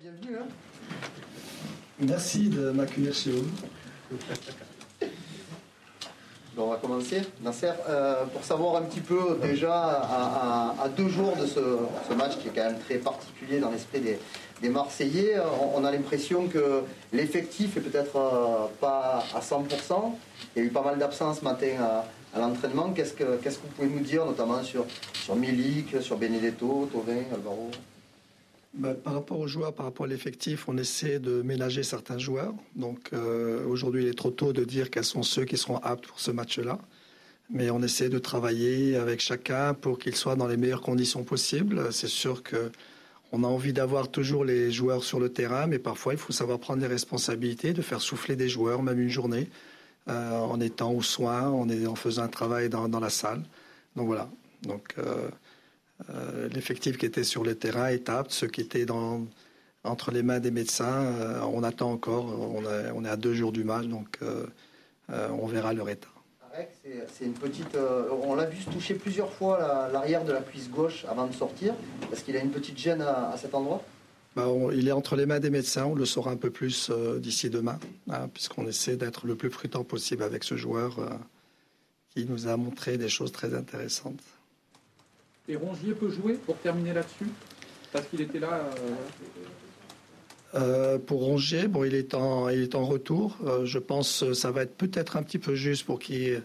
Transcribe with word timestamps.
bienvenue. 0.00 0.38
Hein. 0.40 0.46
Merci 1.98 2.48
de 2.48 2.70
m'accueillir 2.70 3.12
chez 3.12 3.32
vous. 3.32 3.46
on 6.56 6.68
va 6.68 6.76
commencer. 6.76 7.20
Nasser, 7.42 7.72
euh, 7.88 8.24
pour 8.26 8.42
savoir 8.42 8.76
un 8.76 8.82
petit 8.82 9.00
peu 9.00 9.38
déjà 9.42 9.74
à, 9.74 10.88
deux 10.96 11.08
jours 11.08 11.36
de 11.36 11.46
ce, 11.46 12.14
match 12.14 12.38
qui 12.38 12.48
est 12.48 12.50
quand 12.54 12.64
même 12.64 12.78
très 12.78 12.96
particulier 12.96 13.60
dans 13.60 13.70
l'esprit 13.70 14.00
des, 14.00 14.68
Marseillais, 14.68 15.36
on, 15.74 15.84
a 15.84 15.90
l'impression 15.90 16.46
que 16.46 16.82
l'effectif 17.14 17.78
est 17.78 17.80
peut-être 17.80 18.16
euh, 18.16 18.66
pas 18.78 19.24
à 19.34 19.40
100%. 19.40 20.12
Il 20.54 20.62
y 20.62 20.64
a 20.64 20.68
eu 20.68 20.70
pas 20.70 20.82
mal 20.82 20.98
d'absences 20.98 21.40
ce 21.40 21.44
matin 21.44 22.04
à, 22.34 22.38
l'entraînement. 22.38 22.90
Qu'est-ce 22.92 23.14
que, 23.14 23.36
qu'est-ce 23.36 23.58
que 23.58 23.62
vous 23.62 23.72
pouvez 23.74 23.88
nous 23.88 24.00
dire, 24.00 24.24
notamment 24.24 24.62
sur, 24.62 24.86
sur 25.14 25.34
Milik, 25.34 26.00
sur 26.02 26.16
Benedetto, 26.16 26.88
Tovin, 26.92 27.24
Alvaro? 27.34 27.70
Bah, 28.74 28.94
par 28.94 29.14
rapport 29.14 29.40
aux 29.40 29.48
joueurs, 29.48 29.74
par 29.74 29.86
rapport 29.86 30.06
à 30.06 30.08
l'effectif, 30.08 30.68
on 30.68 30.76
essaie 30.76 31.18
de 31.18 31.42
ménager 31.42 31.82
certains 31.82 32.18
joueurs. 32.18 32.54
Donc 32.76 33.10
euh, 33.12 33.66
aujourd'hui, 33.66 34.04
il 34.04 34.08
est 34.08 34.16
trop 34.16 34.30
tôt 34.30 34.52
de 34.52 34.64
dire 34.64 34.90
quels 34.90 35.04
sont 35.04 35.24
ceux 35.24 35.44
qui 35.44 35.56
seront 35.56 35.78
aptes 35.78 36.06
pour 36.06 36.20
ce 36.20 36.30
match-là. 36.30 36.78
Mais 37.52 37.70
on 37.70 37.82
essaie 37.82 38.08
de 38.08 38.18
travailler 38.20 38.94
avec 38.94 39.20
chacun 39.20 39.74
pour 39.74 39.98
qu'ils 39.98 40.14
soient 40.14 40.36
dans 40.36 40.46
les 40.46 40.56
meilleures 40.56 40.82
conditions 40.82 41.24
possibles. 41.24 41.92
C'est 41.92 42.08
sûr 42.08 42.44
que 42.44 42.70
on 43.32 43.44
a 43.44 43.46
envie 43.46 43.72
d'avoir 43.72 44.08
toujours 44.08 44.44
les 44.44 44.72
joueurs 44.72 45.04
sur 45.04 45.20
le 45.20 45.28
terrain, 45.28 45.66
mais 45.66 45.78
parfois 45.78 46.14
il 46.14 46.18
faut 46.18 46.32
savoir 46.32 46.58
prendre 46.58 46.80
des 46.80 46.88
responsabilités, 46.88 47.72
de 47.72 47.82
faire 47.82 48.00
souffler 48.00 48.34
des 48.34 48.48
joueurs, 48.48 48.82
même 48.82 49.00
une 49.00 49.08
journée, 49.08 49.48
euh, 50.08 50.38
en 50.38 50.60
étant 50.60 50.92
au 50.92 51.02
soin, 51.02 51.48
en, 51.48 51.94
faisant 51.94 52.22
un 52.22 52.28
travail 52.28 52.68
dans, 52.68 52.88
la 52.88 53.10
salle. 53.10 53.42
Donc 53.94 54.06
voilà. 54.06 54.28
Donc 54.62 54.94
euh, 54.98 55.28
l'effectif 56.52 56.98
qui 56.98 57.06
était 57.06 57.24
sur 57.24 57.44
le 57.44 57.54
terrain 57.54 57.88
est 57.88 58.08
apte. 58.08 58.32
Ceux 58.32 58.48
qui 58.48 58.60
étaient 58.60 58.86
dans, 58.86 59.26
entre 59.84 60.10
les 60.10 60.22
mains 60.22 60.40
des 60.40 60.50
médecins, 60.50 61.04
euh, 61.04 61.40
on 61.52 61.62
attend 61.62 61.90
encore. 61.90 62.26
On, 62.26 63.04
est 63.04 63.08
à 63.08 63.16
deux 63.16 63.34
jours 63.34 63.52
du 63.52 63.64
match, 63.64 63.86
donc 63.86 64.18
euh, 64.22 64.46
on 65.08 65.46
verra 65.46 65.72
leur 65.72 65.88
état. 65.88 66.08
C'est 66.84 67.24
une 67.24 67.32
petite. 67.32 67.76
on 68.22 68.34
l'a 68.34 68.44
vu 68.44 68.60
se 68.60 68.68
toucher 68.68 68.94
plusieurs 68.94 69.32
fois 69.32 69.88
l'arrière 69.92 70.24
de 70.24 70.32
la 70.32 70.40
cuisse 70.40 70.68
gauche 70.68 71.06
avant 71.08 71.26
de 71.26 71.32
sortir. 71.32 71.74
Est-ce 72.12 72.24
qu'il 72.24 72.36
a 72.36 72.40
une 72.40 72.50
petite 72.50 72.76
gêne 72.76 73.00
à, 73.00 73.34
cet 73.38 73.54
endroit? 73.54 73.82
Bah, 74.36 74.46
Il 74.74 74.88
est 74.88 74.92
entre 74.92 75.16
les 75.16 75.26
mains 75.26 75.40
des 75.40 75.48
médecins. 75.48 75.86
On 75.86 75.94
le 75.94 76.04
saura 76.04 76.32
un 76.32 76.36
peu 76.36 76.50
plus 76.50 76.90
d'ici 77.18 77.48
demain, 77.48 77.78
hein, 78.10 78.28
puisqu'on 78.34 78.66
essaie 78.66 78.96
d'être 78.96 79.26
le 79.26 79.36
plus 79.36 79.48
prudent 79.48 79.84
possible 79.84 80.22
avec 80.22 80.44
ce 80.44 80.56
joueur 80.56 80.98
qui 82.10 82.26
nous 82.26 82.48
a 82.48 82.56
montré 82.56 82.98
des 82.98 83.08
choses 83.08 83.32
très 83.32 83.54
intéressantes. 83.54 84.20
Et 85.48 85.56
Rongier 85.56 85.94
peut 85.94 86.10
jouer 86.10 86.34
pour 86.34 86.56
terminer 86.58 86.92
là-dessus 86.92 87.26
Parce 87.92 88.06
qu'il 88.06 88.20
était 88.20 88.38
là. 88.38 88.52
Euh, 88.54 88.94
euh, 90.54 90.98
pour 90.98 91.20
Rongier, 91.20 91.68
bon, 91.68 91.84
il 91.84 91.94
est 91.94 92.14
en, 92.14 92.48
il 92.48 92.62
est 92.62 92.74
en 92.74 92.84
retour. 92.84 93.36
Euh, 93.44 93.64
je 93.64 93.78
pense 93.78 94.20
que 94.20 94.32
ça 94.32 94.50
va 94.50 94.62
être 94.62 94.76
peut-être 94.76 95.16
un 95.16 95.22
petit 95.22 95.38
peu 95.38 95.54
juste 95.54 95.84
pour 95.84 95.98
qu'il 95.98 96.42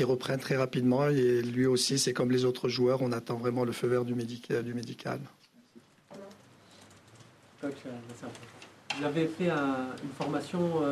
reprenne 0.00 0.40
très 0.40 0.56
rapidement. 0.56 1.08
Et 1.08 1.42
lui 1.42 1.66
aussi, 1.66 1.98
c'est 1.98 2.12
comme 2.12 2.30
les 2.30 2.44
autres 2.44 2.68
joueurs, 2.68 3.02
on 3.02 3.12
attend 3.12 3.36
vraiment 3.36 3.64
le 3.64 3.72
feu 3.72 3.86
vert 3.88 4.04
du, 4.04 4.14
médical. 4.14 4.64
Du 4.64 4.74
médical. 4.74 5.20
Vous 7.62 9.04
avez 9.04 9.28
fait 9.28 9.48
une 9.48 10.12
formation 10.18 10.82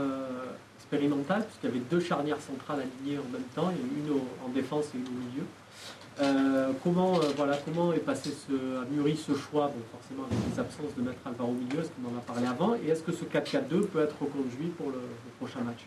expérimentale, 0.79 1.45
puisqu'il 1.45 1.67
y 1.67 1.71
avait 1.71 1.85
deux 1.91 2.01
charnières 2.01 2.41
centrales 2.41 2.81
alignées 2.81 3.19
en 3.19 3.31
même 3.33 3.43
temps, 3.55 3.71
une 3.71 4.21
en 4.45 4.49
défense 4.49 4.87
et 4.95 4.99
une 4.99 5.07
au 5.07 5.11
milieu. 5.11 5.45
Euh, 6.21 6.73
comment, 6.83 7.19
euh, 7.19 7.29
voilà, 7.37 7.59
comment 7.65 7.93
est 7.93 8.01
passé 8.01 8.31
ce, 8.31 8.53
a 8.53 9.17
ce 9.17 9.39
choix, 9.39 9.69
bon, 9.69 9.83
forcément 9.91 10.25
avec 10.25 10.39
les 10.53 10.61
absences 10.61 10.95
de 10.97 11.03
mettre 11.03 11.19
Alvaro 11.25 11.51
au 11.51 11.55
milieu, 11.55 11.81
est-ce 11.81 11.89
qu'on 11.91 12.15
en 12.15 12.19
a 12.19 12.21
parlé 12.21 12.47
avant, 12.47 12.75
et 12.75 12.89
est-ce 12.89 13.03
que 13.03 13.13
ce 13.13 13.25
4-4-2 13.25 13.87
peut 13.87 14.03
être 14.03 14.17
reconduit 14.21 14.69
pour 14.77 14.91
le, 14.91 14.99
prochain 15.39 15.61
match? 15.61 15.87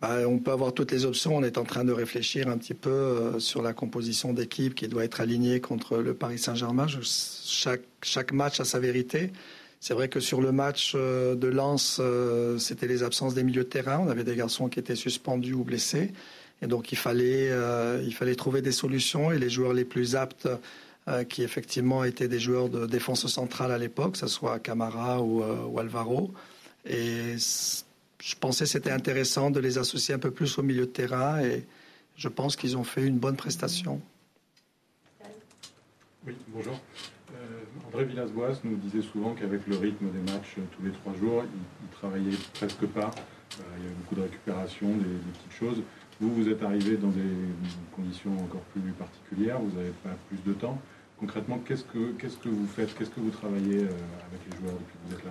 Bah, 0.00 0.26
on 0.26 0.38
peut 0.38 0.52
avoir 0.52 0.72
toutes 0.72 0.92
les 0.92 1.04
options. 1.04 1.36
On 1.36 1.42
est 1.42 1.58
en 1.58 1.64
train 1.64 1.84
de 1.84 1.92
réfléchir 1.92 2.48
un 2.48 2.56
petit 2.56 2.72
peu 2.72 2.88
euh, 2.88 3.38
sur 3.38 3.60
la 3.60 3.74
composition 3.74 4.32
d'équipe 4.32 4.74
qui 4.74 4.88
doit 4.88 5.04
être 5.04 5.20
alignée 5.20 5.60
contre 5.60 5.98
le 5.98 6.14
Paris 6.14 6.38
Saint-Germain. 6.38 6.86
Chaque, 7.44 7.82
chaque 8.00 8.32
match 8.32 8.60
a 8.60 8.64
sa 8.64 8.78
vérité. 8.78 9.30
C'est 9.78 9.92
vrai 9.92 10.08
que 10.08 10.20
sur 10.20 10.40
le 10.40 10.52
match 10.52 10.94
de 10.94 11.46
Lens, 11.46 12.00
c'était 12.58 12.86
les 12.86 13.02
absences 13.02 13.34
des 13.34 13.42
milieux 13.42 13.64
de 13.64 13.68
terrain. 13.68 13.98
On 13.98 14.08
avait 14.08 14.24
des 14.24 14.36
garçons 14.36 14.68
qui 14.68 14.78
étaient 14.78 14.94
suspendus 14.94 15.54
ou 15.54 15.64
blessés. 15.64 16.12
Et 16.62 16.66
donc 16.66 16.92
il 16.92 16.98
fallait, 16.98 17.50
euh, 17.50 18.02
il 18.04 18.14
fallait 18.14 18.34
trouver 18.34 18.62
des 18.62 18.72
solutions 18.72 19.32
et 19.32 19.38
les 19.38 19.48
joueurs 19.48 19.72
les 19.72 19.84
plus 19.84 20.14
aptes, 20.16 20.48
euh, 21.08 21.24
qui 21.24 21.42
effectivement 21.42 22.04
étaient 22.04 22.28
des 22.28 22.38
joueurs 22.38 22.68
de 22.68 22.86
défense 22.86 23.26
centrale 23.26 23.72
à 23.72 23.78
l'époque, 23.78 24.12
que 24.12 24.18
ce 24.18 24.26
soit 24.26 24.58
Camara 24.58 25.22
ou, 25.22 25.42
euh, 25.42 25.78
Alvaro. 25.78 26.32
Et 26.86 27.36
je 27.38 28.34
pensais 28.38 28.64
que 28.64 28.70
c'était 28.70 28.90
intéressant 28.90 29.50
de 29.50 29.60
les 29.60 29.78
associer 29.78 30.14
un 30.14 30.18
peu 30.18 30.30
plus 30.30 30.58
au 30.58 30.62
milieu 30.62 30.86
de 30.86 30.90
terrain 30.90 31.40
et 31.40 31.64
je 32.16 32.28
pense 32.28 32.56
qu'ils 32.56 32.76
ont 32.76 32.84
fait 32.84 33.06
une 33.06 33.18
bonne 33.18 33.36
prestation. 33.36 34.00
Oui, 36.26 36.34
bonjour. 36.48 36.78
André 37.86 38.04
Villas-Boas 38.04 38.60
nous 38.64 38.76
disait 38.76 39.02
souvent 39.02 39.34
qu'avec 39.34 39.66
le 39.66 39.76
rythme 39.76 40.10
des 40.10 40.32
matchs 40.32 40.56
tous 40.76 40.82
les 40.84 40.92
trois 40.92 41.14
jours, 41.14 41.44
il, 41.44 41.86
ne 41.86 41.92
travaillait 41.92 42.36
presque 42.54 42.86
pas. 42.86 43.10
il 43.78 43.82
y 43.82 43.86
avait 43.86 43.94
beaucoup 43.94 44.14
de 44.16 44.22
récupération, 44.22 44.88
des 44.88 45.04
petites 45.32 45.58
choses. 45.58 45.82
Vous, 46.20 46.34
vous 46.34 46.48
êtes 46.50 46.62
arrivé 46.62 46.96
dans 46.96 47.08
des 47.08 47.22
conditions 47.96 48.32
encore 48.38 48.60
plus 48.72 48.92
particulières, 48.92 49.58
vous 49.58 49.74
n'avez 49.76 49.92
pas 50.04 50.16
plus 50.28 50.38
de 50.46 50.52
temps. 50.52 50.78
Concrètement, 51.18 51.58
qu'est-ce 51.66 51.84
que, 51.84 52.48
vous 52.48 52.66
faites 52.66 52.94
Qu'est-ce 52.94 53.10
que 53.10 53.20
vous 53.20 53.30
travaillez 53.30 53.84
euh, 53.84 53.88
avec 54.28 54.40
les 54.50 54.58
joueurs 54.58 54.74
depuis 54.74 54.98
que 54.98 55.08
vous 55.08 55.14
êtes 55.18 55.24
là? 55.24 55.30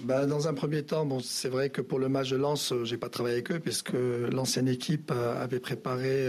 Bah, 0.00 0.26
dans 0.26 0.48
un 0.48 0.54
premier 0.54 0.82
temps, 0.82 1.04
bon, 1.04 1.20
c'est 1.20 1.48
vrai 1.48 1.70
que 1.70 1.80
pour 1.80 1.98
le 2.00 2.08
match 2.08 2.30
de 2.30 2.36
Lens, 2.36 2.72
euh, 2.72 2.84
j'ai 2.84 2.96
pas 2.96 3.08
travaillé 3.08 3.36
avec 3.36 3.52
eux 3.52 3.60
puisque 3.60 3.94
l'ancienne 4.32 4.68
équipe 4.68 5.12
euh, 5.12 5.42
avait 5.42 5.60
préparé 5.60 6.28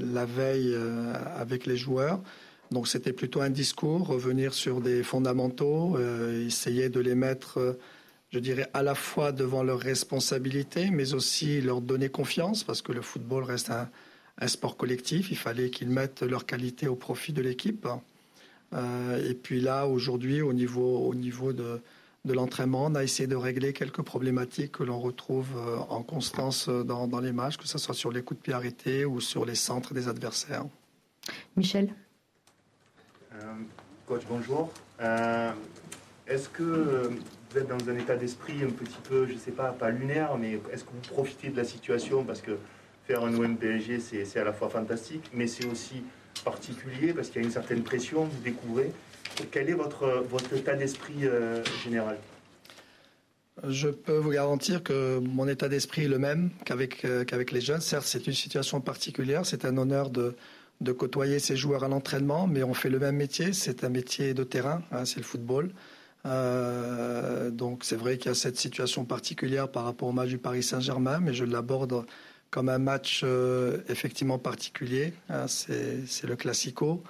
la 0.00 0.24
veille 0.24 0.76
avec 1.36 1.66
les 1.66 1.76
joueurs. 1.76 2.20
Donc 2.70 2.88
c'était 2.88 3.12
plutôt 3.12 3.42
un 3.42 3.50
discours, 3.50 4.06
revenir 4.06 4.54
sur 4.54 4.80
des 4.80 5.02
fondamentaux, 5.02 5.98
essayer 6.46 6.88
de 6.88 7.00
les 7.00 7.14
mettre 7.14 7.76
je 8.34 8.40
dirais, 8.40 8.68
à 8.74 8.82
la 8.82 8.96
fois 8.96 9.30
devant 9.30 9.62
leurs 9.62 9.78
responsabilités, 9.78 10.90
mais 10.90 11.14
aussi 11.14 11.60
leur 11.60 11.80
donner 11.80 12.08
confiance, 12.08 12.64
parce 12.64 12.82
que 12.82 12.90
le 12.90 13.00
football 13.00 13.44
reste 13.44 13.70
un, 13.70 13.88
sport 14.48 14.76
collectif. 14.76 15.30
Il 15.30 15.36
fallait 15.36 15.70
qu'ils 15.70 15.88
mettent 15.88 16.22
leur 16.22 16.44
qualité 16.44 16.88
au 16.88 16.96
profit 16.96 17.32
de 17.32 17.40
l'équipe. 17.40 17.86
Euh, 18.72 19.30
et 19.30 19.34
puis 19.34 19.60
là, 19.60 19.86
aujourd'hui, 19.86 20.42
au 20.42 20.52
niveau, 20.52 21.06
au 21.06 21.14
niveau 21.14 21.52
de, 21.52 21.80
de 22.24 22.32
l'entraînement, 22.32 22.86
on 22.86 22.96
a 22.96 23.04
essayé 23.04 23.28
de 23.28 23.36
régler 23.36 23.72
quelques 23.72 24.02
problématiques 24.02 24.72
que 24.72 24.82
l'on 24.82 24.98
retrouve 24.98 25.50
euh, 25.56 25.76
en 25.88 26.02
constance 26.02 26.68
dans, 26.68 27.06
dans, 27.06 27.20
les 27.20 27.30
matchs, 27.30 27.56
que 27.56 27.68
ce 27.68 27.78
soit 27.78 27.94
sur 27.94 28.10
les 28.10 28.22
coups 28.22 28.40
de 28.40 28.42
pied 28.42 28.52
arrêtés 28.52 29.04
ou 29.04 29.20
sur 29.20 29.44
les 29.44 29.54
centres 29.54 29.94
des 29.94 30.08
adversaires. 30.08 30.66
Michel 31.56 31.94
euh, 33.34 33.54
Coach, 34.08 34.22
bonjour. 34.28 34.72
Est-ce 36.26 36.48
que 36.48 37.10
vous 37.54 37.60
êtes 37.60 37.68
dans 37.68 37.88
un 37.88 37.96
état 37.96 38.16
d'esprit 38.16 38.64
un 38.64 38.70
petit 38.70 38.98
peu, 39.08 39.26
je 39.26 39.34
ne 39.34 39.38
sais 39.38 39.52
pas, 39.52 39.70
pas 39.70 39.90
lunaire, 39.90 40.36
mais 40.36 40.58
est-ce 40.72 40.82
que 40.82 40.90
vous 40.90 41.14
profitez 41.14 41.50
de 41.50 41.56
la 41.56 41.64
situation 41.64 42.24
Parce 42.24 42.40
que 42.40 42.58
faire 43.06 43.22
un 43.22 43.32
OM 43.34 43.56
PSG, 43.56 44.00
c'est 44.00 44.40
à 44.40 44.44
la 44.44 44.52
fois 44.52 44.68
fantastique, 44.68 45.30
mais 45.32 45.46
c'est 45.46 45.66
aussi 45.66 46.02
particulier 46.44 47.12
parce 47.12 47.28
qu'il 47.28 47.40
y 47.40 47.44
a 47.44 47.46
une 47.46 47.52
certaine 47.52 47.82
pression, 47.82 48.24
vous 48.24 48.42
découvrez. 48.42 48.90
Quel 49.52 49.70
est 49.70 49.74
votre, 49.74 50.24
votre 50.28 50.52
état 50.54 50.74
d'esprit 50.74 51.26
euh, 51.26 51.62
général? 51.84 52.16
Je 53.68 53.88
peux 53.88 54.16
vous 54.16 54.30
garantir 54.30 54.82
que 54.82 55.20
mon 55.20 55.46
état 55.46 55.68
d'esprit 55.68 56.06
est 56.06 56.08
le 56.08 56.18
même 56.18 56.50
qu'avec 56.64 57.04
euh, 57.04 57.24
les 57.52 57.60
jeunes. 57.60 57.80
Certes, 57.80 58.06
c'est 58.06 58.26
une 58.26 58.34
situation 58.34 58.80
particulière. 58.80 59.46
C'est 59.46 59.64
un 59.64 59.76
honneur 59.76 60.10
de, 60.10 60.34
de 60.80 60.92
côtoyer 60.92 61.38
ces 61.38 61.56
joueurs 61.56 61.84
à 61.84 61.88
l'entraînement, 61.88 62.48
mais 62.48 62.64
on 62.64 62.74
fait 62.74 62.90
le 62.90 62.98
même 62.98 63.16
métier. 63.16 63.52
C'est 63.52 63.84
un 63.84 63.90
métier 63.90 64.34
de 64.34 64.42
terrain, 64.42 64.82
hein, 64.90 65.04
c'est 65.04 65.18
le 65.18 65.24
football. 65.24 65.70
Euh, 66.26 67.50
donc 67.50 67.84
c'est 67.84 67.96
vrai 67.96 68.16
qu'il 68.16 68.26
y 68.26 68.32
a 68.32 68.34
cette 68.34 68.56
situation 68.56 69.04
particulière 69.04 69.68
par 69.70 69.84
rapport 69.84 70.08
au 70.08 70.12
match 70.12 70.28
du 70.28 70.38
Paris 70.38 70.62
Saint-Germain, 70.62 71.20
mais 71.20 71.34
je 71.34 71.44
l'aborde 71.44 72.06
comme 72.50 72.68
un 72.68 72.78
match 72.78 73.22
euh, 73.24 73.78
effectivement 73.88 74.38
particulier. 74.38 75.12
Hein, 75.28 75.46
c'est 75.48 76.24
le 76.24 76.36
classico, 76.36 77.02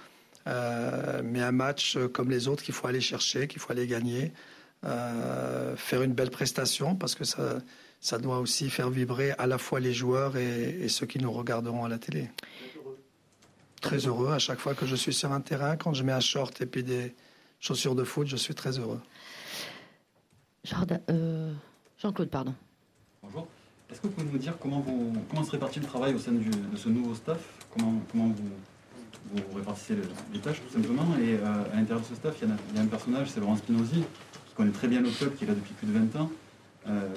euh, 0.47 1.23
mais 1.25 1.41
un 1.41 1.53
match 1.53 1.97
comme 2.13 2.31
les 2.31 2.49
autres 2.49 2.63
qu'il 2.63 2.75
faut 2.75 2.87
aller 2.87 3.01
chercher, 3.01 3.47
qu'il 3.47 3.61
faut 3.61 3.73
aller 3.73 3.87
gagner, 3.87 4.33
faire 5.77 6.03
une 6.03 6.13
belle 6.13 6.31
prestation 6.31 6.95
parce 6.95 7.15
que 7.15 7.25
ça, 7.25 8.19
doit 8.19 8.39
aussi 8.39 8.69
faire 8.69 8.91
vibrer 8.91 9.31
à 9.39 9.47
la 9.47 9.57
fois 9.57 9.81
les 9.81 9.95
joueurs 9.95 10.37
et 10.37 10.89
ceux 10.89 11.07
qui 11.07 11.19
nous 11.19 11.33
regarderont 11.33 11.87
à 11.87 11.89
la 11.89 11.97
télé. 11.97 12.29
Très 13.81 14.07
heureux 14.07 14.33
à 14.33 14.39
chaque 14.39 14.59
fois 14.59 14.75
que 14.75 14.85
je 14.85 14.95
suis 14.95 15.15
sur 15.15 15.33
un 15.33 15.41
terrain, 15.41 15.77
quand 15.77 15.95
je 15.95 16.03
mets 16.03 16.13
un 16.13 16.21
short 16.21 16.61
et 16.61 16.67
puis 16.67 16.83
des 16.83 17.15
chaussures 17.65 17.95
de 17.95 18.05
foot, 18.05 18.27
je 18.27 18.37
suis 18.37 18.55
très 18.55 18.79
heureux. 18.79 19.01
Euh, 21.11 21.53
Jean-Claude, 21.99 22.29
pardon. 22.29 22.55
Bonjour. 23.23 23.47
Est-ce 23.91 24.01
que 24.01 24.07
vous 24.07 24.13
pouvez 24.13 24.31
nous 24.31 24.39
dire 24.39 24.59
comment, 24.59 24.81
vous, 24.81 25.15
comment 25.31 25.45
se 25.45 25.51
répartit 25.51 25.81
le 25.81 25.87
travail 25.87 26.15
au 26.15 26.19
sein 26.19 26.33
de 26.33 26.77
ce 26.77 26.89
nouveau 26.89 27.15
staff? 27.15 27.41
Comment, 27.71 28.01
comment 28.11 28.29
vous, 28.29 28.51
vous 29.33 29.57
répartissez 29.57 29.97
les 30.33 30.41
tâches, 30.41 30.61
tout 30.61 30.73
simplement? 30.75 31.17
Et 31.19 31.37
euh, 31.37 31.73
à 31.73 31.77
l'intérieur 31.77 32.01
de 32.01 32.07
ce 32.07 32.15
staff, 32.15 32.37
il 32.43 32.49
y, 32.49 32.79
a, 32.79 32.83
un 32.83 32.87
personnage, 32.87 33.31
c'est 33.31 33.41
Laurent 33.41 33.57
Spinozzi, 33.57 34.05
connaît 34.55 34.71
très 34.71 34.89
bien 34.89 35.01
le 35.01 35.11
club, 35.11 35.35
qui 35.37 35.45
est 35.45 35.49
là 35.49 35.55
depuis 35.55 35.73
plus 35.75 35.87
de 35.87 35.93
20 35.93 36.17
ans. 36.21 36.31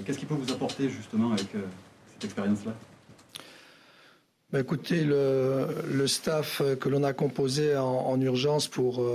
Qu'est-ce 0.05 0.17
qu'il 0.17 0.29
peut 0.29 0.33
vous 0.33 0.51
apporter 0.51 0.89
justement 0.89 1.33
avec 1.33 1.47
cette 2.13 2.23
expérience-là? 2.23 2.73
Bah, 4.51 4.59
écoutez, 4.59 5.03
le, 5.03 6.07
staff 6.07 6.61
que 6.79 6.89
l'on 6.89 7.03
a 7.03 7.13
composé 7.13 7.75
en, 7.75 8.19
urgence 8.21 8.67
pour, 8.67 9.05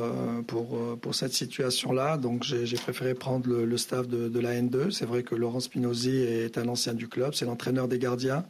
pour, 0.46 0.98
pour 0.98 1.14
cette 1.14 1.32
situation-là, 1.32 2.18
donc 2.18 2.44
j'ai 2.44 2.76
préféré 2.76 3.14
prendre 3.14 3.48
le, 3.48 3.76
staff 3.76 4.08
de, 4.08 4.28
de, 4.28 4.40
la 4.40 4.60
N2. 4.60 4.90
C'est 4.90 5.06
vrai 5.06 5.22
que 5.22 5.34
Laurent 5.34 5.60
Spinozzi 5.60 6.18
est 6.18 6.58
un 6.58 6.68
ancien 6.68 6.94
du 6.94 7.08
club, 7.08 7.34
c'est 7.34 7.46
l'entraîneur 7.46 7.88
des 7.88 7.98
gardiens. 7.98 8.44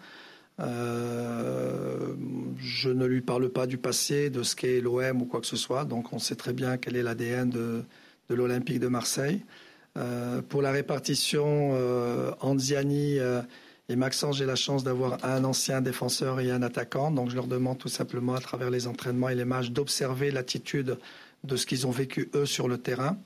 Euh, 0.60 2.14
je 2.58 2.90
ne 2.90 3.06
lui 3.06 3.20
parle 3.20 3.48
pas 3.48 3.66
du 3.66 3.78
passé, 3.78 4.30
de 4.30 4.42
ce 4.42 4.54
qu'est 4.54 4.80
l'OM 4.80 5.22
ou 5.22 5.24
quoi 5.24 5.40
que 5.40 5.46
ce 5.46 5.56
soit, 5.56 5.84
donc 5.84 6.12
on 6.12 6.18
sait 6.18 6.36
très 6.36 6.52
bien 6.52 6.76
quel 6.76 6.96
est 6.96 7.02
l'ADN 7.02 7.50
de, 7.50 7.82
l'Olympique 8.28 8.80
de 8.80 8.88
Marseille. 8.88 9.42
Euh, 9.98 10.40
pour 10.40 10.62
la 10.62 10.70
répartition, 10.70 11.72
euh, 11.74 12.32
Anziani 12.40 13.18
et 13.92 13.96
Maxence, 13.96 14.38
j'ai 14.38 14.46
la 14.46 14.56
chance 14.56 14.84
d'avoir 14.84 15.24
un 15.24 15.44
ancien 15.44 15.80
défenseur 15.80 16.40
et 16.40 16.50
un 16.50 16.62
attaquant, 16.62 17.10
donc 17.10 17.30
je 17.30 17.36
leur 17.36 17.46
demande 17.46 17.78
tout 17.78 17.88
simplement 17.88 18.34
à 18.34 18.40
travers 18.40 18.70
les 18.70 18.86
entraînements 18.86 19.28
et 19.28 19.34
les 19.34 19.44
matchs 19.44 19.70
d'observer 19.70 20.30
l'attitude 20.30 20.98
de 21.44 21.56
ce 21.56 21.66
qu'ils 21.66 21.86
ont 21.86 21.90
vécu 21.90 22.30
eux 22.34 22.46
sur 22.46 22.68
le 22.68 22.78
terrain. 22.78 23.16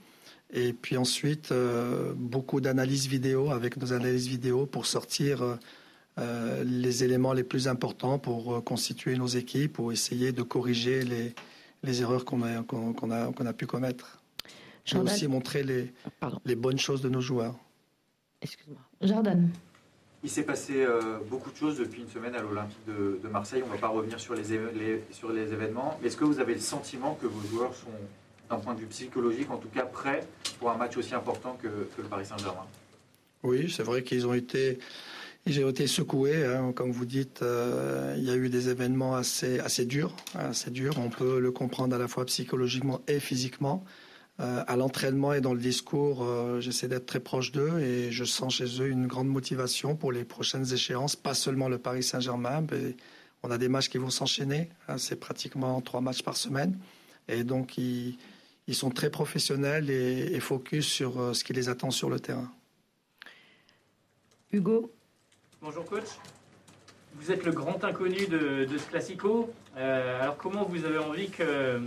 Et 0.53 0.73
puis 0.73 0.97
ensuite, 0.97 1.53
beaucoup 2.17 2.61
d'analyses 2.61 3.07
vidéo 3.09 3.51
avec 3.51 3.77
nos 3.77 3.93
analyses 3.93 4.29
vidéo 4.29 4.67
pour 4.67 4.87
sortir 4.87 5.59
euh, 6.19 6.65
les 6.65 7.05
éléments 7.05 7.35
les 7.35 7.45
plus 7.45 7.69
importants 7.69 8.19
pour 8.19 8.55
euh, 8.55 8.61
constituer 8.63 9.17
nos 9.17 9.27
équipes 9.27 9.79
ou 9.79 9.93
essayer 9.93 10.33
de 10.33 10.41
corriger 10.41 11.03
les, 11.05 11.35
les 11.83 12.01
erreurs 12.01 12.25
qu'on 12.25 12.43
a, 12.43 13.53
pu 13.53 13.67
commettre. 13.67 14.23
J'ai 14.87 14.99
aussi 14.99 15.29
montrer 15.29 15.63
les, 15.63 15.93
les 16.47 16.55
bonnes 16.55 16.79
choses 16.79 17.03
de 17.03 17.11
nos 17.11 17.21
joueurs. 17.21 17.55
Excuse-moi. 18.41 18.81
Jordan. 19.03 19.51
Il 20.27 20.31
s'est 20.31 20.43
passé 20.43 20.83
euh, 20.83 21.19
beaucoup 21.31 21.53
de 21.53 21.57
choses 21.57 21.79
depuis 21.79 22.03
une 22.03 22.09
semaine 22.09 22.35
à 22.35 22.43
l'Olympique 22.43 22.85
de, 22.89 23.29
Marseille. 23.29 23.63
On 23.63 23.69
ne 23.69 23.75
va 23.75 23.79
pas 23.79 23.87
revenir 23.87 24.19
sur 24.19 24.35
les, 24.35 24.43
sur 25.13 25.31
les 25.31 25.53
événements. 25.53 25.97
Mais 26.03 26.09
est-ce 26.09 26.17
que 26.17 26.25
vous 26.25 26.41
avez 26.41 26.55
le 26.55 26.61
sentiment 26.61 27.17
que 27.23 27.29
vos 27.29 27.47
joueurs 27.49 27.73
sont, 27.73 27.93
d'un 28.51 28.57
point 28.57 28.75
de 28.75 28.81
vue 28.81 28.87
psychologique, 28.87 29.49
en 29.53 29.59
tout 29.59 29.69
cas 29.69 29.85
prêts 29.85 30.27
pour 30.59 30.73
un 30.73 30.77
match 30.77 30.97
aussi 30.97 31.15
important 31.15 31.57
que, 31.63 31.69
le 31.69 32.09
Paris 32.09 32.27
Saint-Germain? 32.27 32.67
Oui, 33.45 33.71
c'est 33.71 33.85
vrai 33.85 34.03
qu'ils 34.03 34.27
ont 34.27 34.35
été 34.35 34.81
j'ai 35.47 35.63
été 35.63 35.87
secoué, 35.87 36.45
hein, 36.45 36.73
comme 36.75 36.91
vous 36.91 37.07
dites. 37.07 37.43
Euh, 37.43 38.17
il 38.19 38.25
y 38.25 38.31
a 38.31 38.35
eu 38.35 38.49
des 38.49 38.69
événements 38.69 39.15
assez 39.15 39.61
assez 39.61 39.85
durs, 39.85 40.17
assez 40.35 40.73
durs. 40.73 40.99
On 40.99 41.09
peut 41.09 41.39
le 41.39 41.53
comprendre 41.53 41.95
à 41.95 42.01
la 42.01 42.09
fois 42.09 42.25
psychologiquement 42.25 43.01
et 43.07 43.21
physiquement. 43.21 43.85
Euh, 44.39 44.63
à 44.67 44.77
l'entraînement 44.77 45.33
et 45.33 45.41
dans 45.41 45.55
le 45.55 45.61
discours, 45.61 46.23
euh, 46.23 46.61
j'essaie 46.61 46.89
d'être 46.89 47.07
très 47.07 47.21
proche 47.21 47.53
d'eux 47.53 47.79
et 47.79 48.13
je 48.13 48.25
sens 48.25 48.57
chez 48.57 48.83
eux 48.83 48.89
une 48.89 49.07
grande 49.07 49.29
motivation 49.29 49.97
pour 49.97 50.13
les 50.13 50.25
prochaines 50.25 50.73
échéances. 50.73 51.17
Pas 51.17 51.35
seulement 51.35 51.69
le 51.69 51.79
Paris 51.79 52.03
Saint-Germain, 52.03 52.65
mais 52.71 52.97
on 53.43 53.51
a 53.51 53.57
des 53.57 53.69
matchs 53.69 53.89
qui 53.89 53.99
vont 53.99 54.11
s'enchaîner. 54.11 54.69
Hein, 54.89 54.99
c'est 54.99 55.17
pratiquement 55.17 55.81
trois 55.81 56.03
matchs 56.03 56.23
par 56.23 56.37
semaine, 56.37 56.79
et 57.29 57.45
donc 57.45 57.79
ils, 57.79 58.19
ils 58.67 58.75
sont 58.75 58.91
très 58.91 59.09
professionnels 59.09 59.89
et, 59.89 60.35
et 60.35 60.41
focus 60.41 60.87
sur 60.87 61.35
ce 61.35 61.43
qui 61.43 61.55
les 61.55 61.71
attend 61.71 61.91
sur 61.91 62.11
le 62.11 62.21
terrain. 62.21 62.51
Hugo? 64.53 64.93
Bonjour 65.63 65.85
coach. 65.87 66.09
Vous 67.19 67.33
êtes 67.33 67.45
le 67.45 67.53
grand 67.53 67.83
inconnu 67.83 68.27
de, 68.27 68.67
ce 68.77 68.89
classico. 68.89 69.51
Euh, 69.77 70.23
alors 70.23 70.37
comment 70.37 70.65
vous 70.65 70.85
avez 70.85 70.99
envie 70.99 71.31
que, 71.31 71.81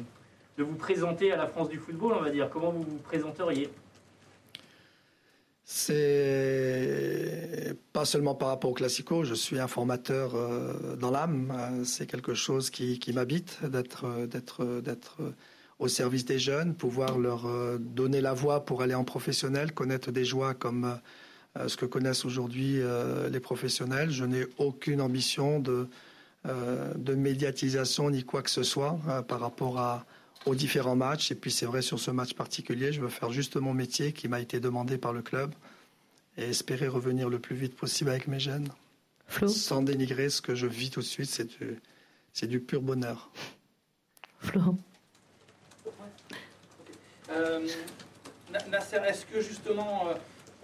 de 0.59 0.63
vous 0.65 0.75
présenter 0.75 1.31
à 1.31 1.37
la 1.37 1.47
France 1.47 1.69
du 1.69 1.77
football, 1.77 2.15
on 2.19 2.21
va 2.21 2.31
dire 2.31 2.49
Comment 2.49 2.71
vous 2.71 2.83
vous 2.83 2.97
présenteriez? 2.97 3.69
C'est 5.63 7.77
pas 7.93 8.03
seulement 8.03 8.35
par 8.35 8.49
rapport 8.49 8.71
au 8.71 8.73
classico, 8.73 9.23
je 9.23 9.35
suis 9.35 9.57
un 9.57 9.69
formateur 9.69 10.35
euh, 10.35 10.97
dans 10.97 11.11
l'âme. 11.11 11.53
C'est 11.85 12.07
quelque 12.07 12.33
chose 12.33 12.71
qui, 12.71 12.99
m'habite 13.13 13.63
d'être, 13.63 14.25
d'être, 14.25 14.81
d'être 14.81 15.19
au 15.77 15.87
service 15.87 16.25
des 16.25 16.39
jeunes, 16.39 16.75
pouvoir 16.75 17.19
leur 17.19 17.45
euh, 17.45 17.77
donner 17.79 18.19
la 18.19 18.33
voie 18.33 18.65
pour 18.65 18.81
aller 18.81 18.95
en 18.95 19.05
professionnel, 19.05 19.71
connaître 19.71 20.11
des 20.11 20.25
joies 20.25 20.55
comme 20.55 20.99
euh, 21.57 21.69
ce 21.69 21.77
que 21.77 21.85
connaissent 21.85 22.25
aujourd'hui 22.25 22.81
les 23.31 23.39
professionnels. 23.39 24.11
Je 24.11 24.25
n'ai 24.25 24.45
aucune 24.57 24.99
ambition 24.99 25.59
de, 25.59 25.87
de 26.45 27.15
médiatisation 27.15 28.09
ni 28.09 28.23
quoi 28.23 28.41
que 28.41 28.49
ce 28.49 28.63
soit 28.63 28.99
par 29.27 29.39
rapport 29.39 29.79
à, 29.79 30.05
aux 30.45 30.55
différents 30.55 30.95
matchs. 30.95 31.31
Et 31.31 31.35
puis 31.35 31.51
c'est 31.51 31.65
vrai 31.65 31.81
sur 31.81 31.99
ce 31.99 32.11
match 32.11 32.33
particulier, 32.33 32.91
je 32.91 33.01
veux 33.01 33.09
faire 33.09 33.31
juste 33.31 33.55
mon 33.57 33.73
métier 33.73 34.13
qui 34.13 34.27
m'a 34.27 34.39
été 34.39 34.59
demandé 34.59 34.97
par 34.97 35.13
le 35.13 35.21
club 35.21 35.53
et 36.37 36.43
espérer 36.43 36.87
revenir 36.87 37.29
le 37.29 37.39
plus 37.39 37.55
vite 37.55 37.75
possible 37.75 38.09
avec 38.09 38.27
mes 38.27 38.39
jeunes. 38.39 38.69
Sans 39.47 39.81
dénigrer 39.81 40.29
ce 40.29 40.41
que 40.41 40.55
je 40.55 40.65
vis 40.65 40.89
tout 40.89 41.01
de 41.01 41.05
suite, 41.05 41.29
c'est 41.29 41.45
du, 41.45 41.79
c'est 42.33 42.47
du 42.47 42.59
pur 42.59 42.81
bonheur. 42.81 43.29
Flo. 44.39 44.75
Nasser, 48.71 48.97
est-ce 49.07 49.25
que 49.25 49.41
justement 49.41 50.09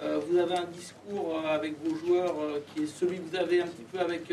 euh, 0.01 0.19
vous 0.28 0.38
avez 0.38 0.56
un 0.56 0.66
discours 0.66 1.38
euh, 1.38 1.48
avec 1.48 1.75
vos 1.83 1.95
joueurs 1.95 2.36
euh, 2.39 2.60
qui 2.74 2.83
est 2.83 2.88
celui 2.88 3.18
que 3.18 3.30
vous 3.30 3.36
avez 3.36 3.62
un 3.62 3.68
petit 3.68 3.83
peu 3.83 4.00
avec, 4.00 4.31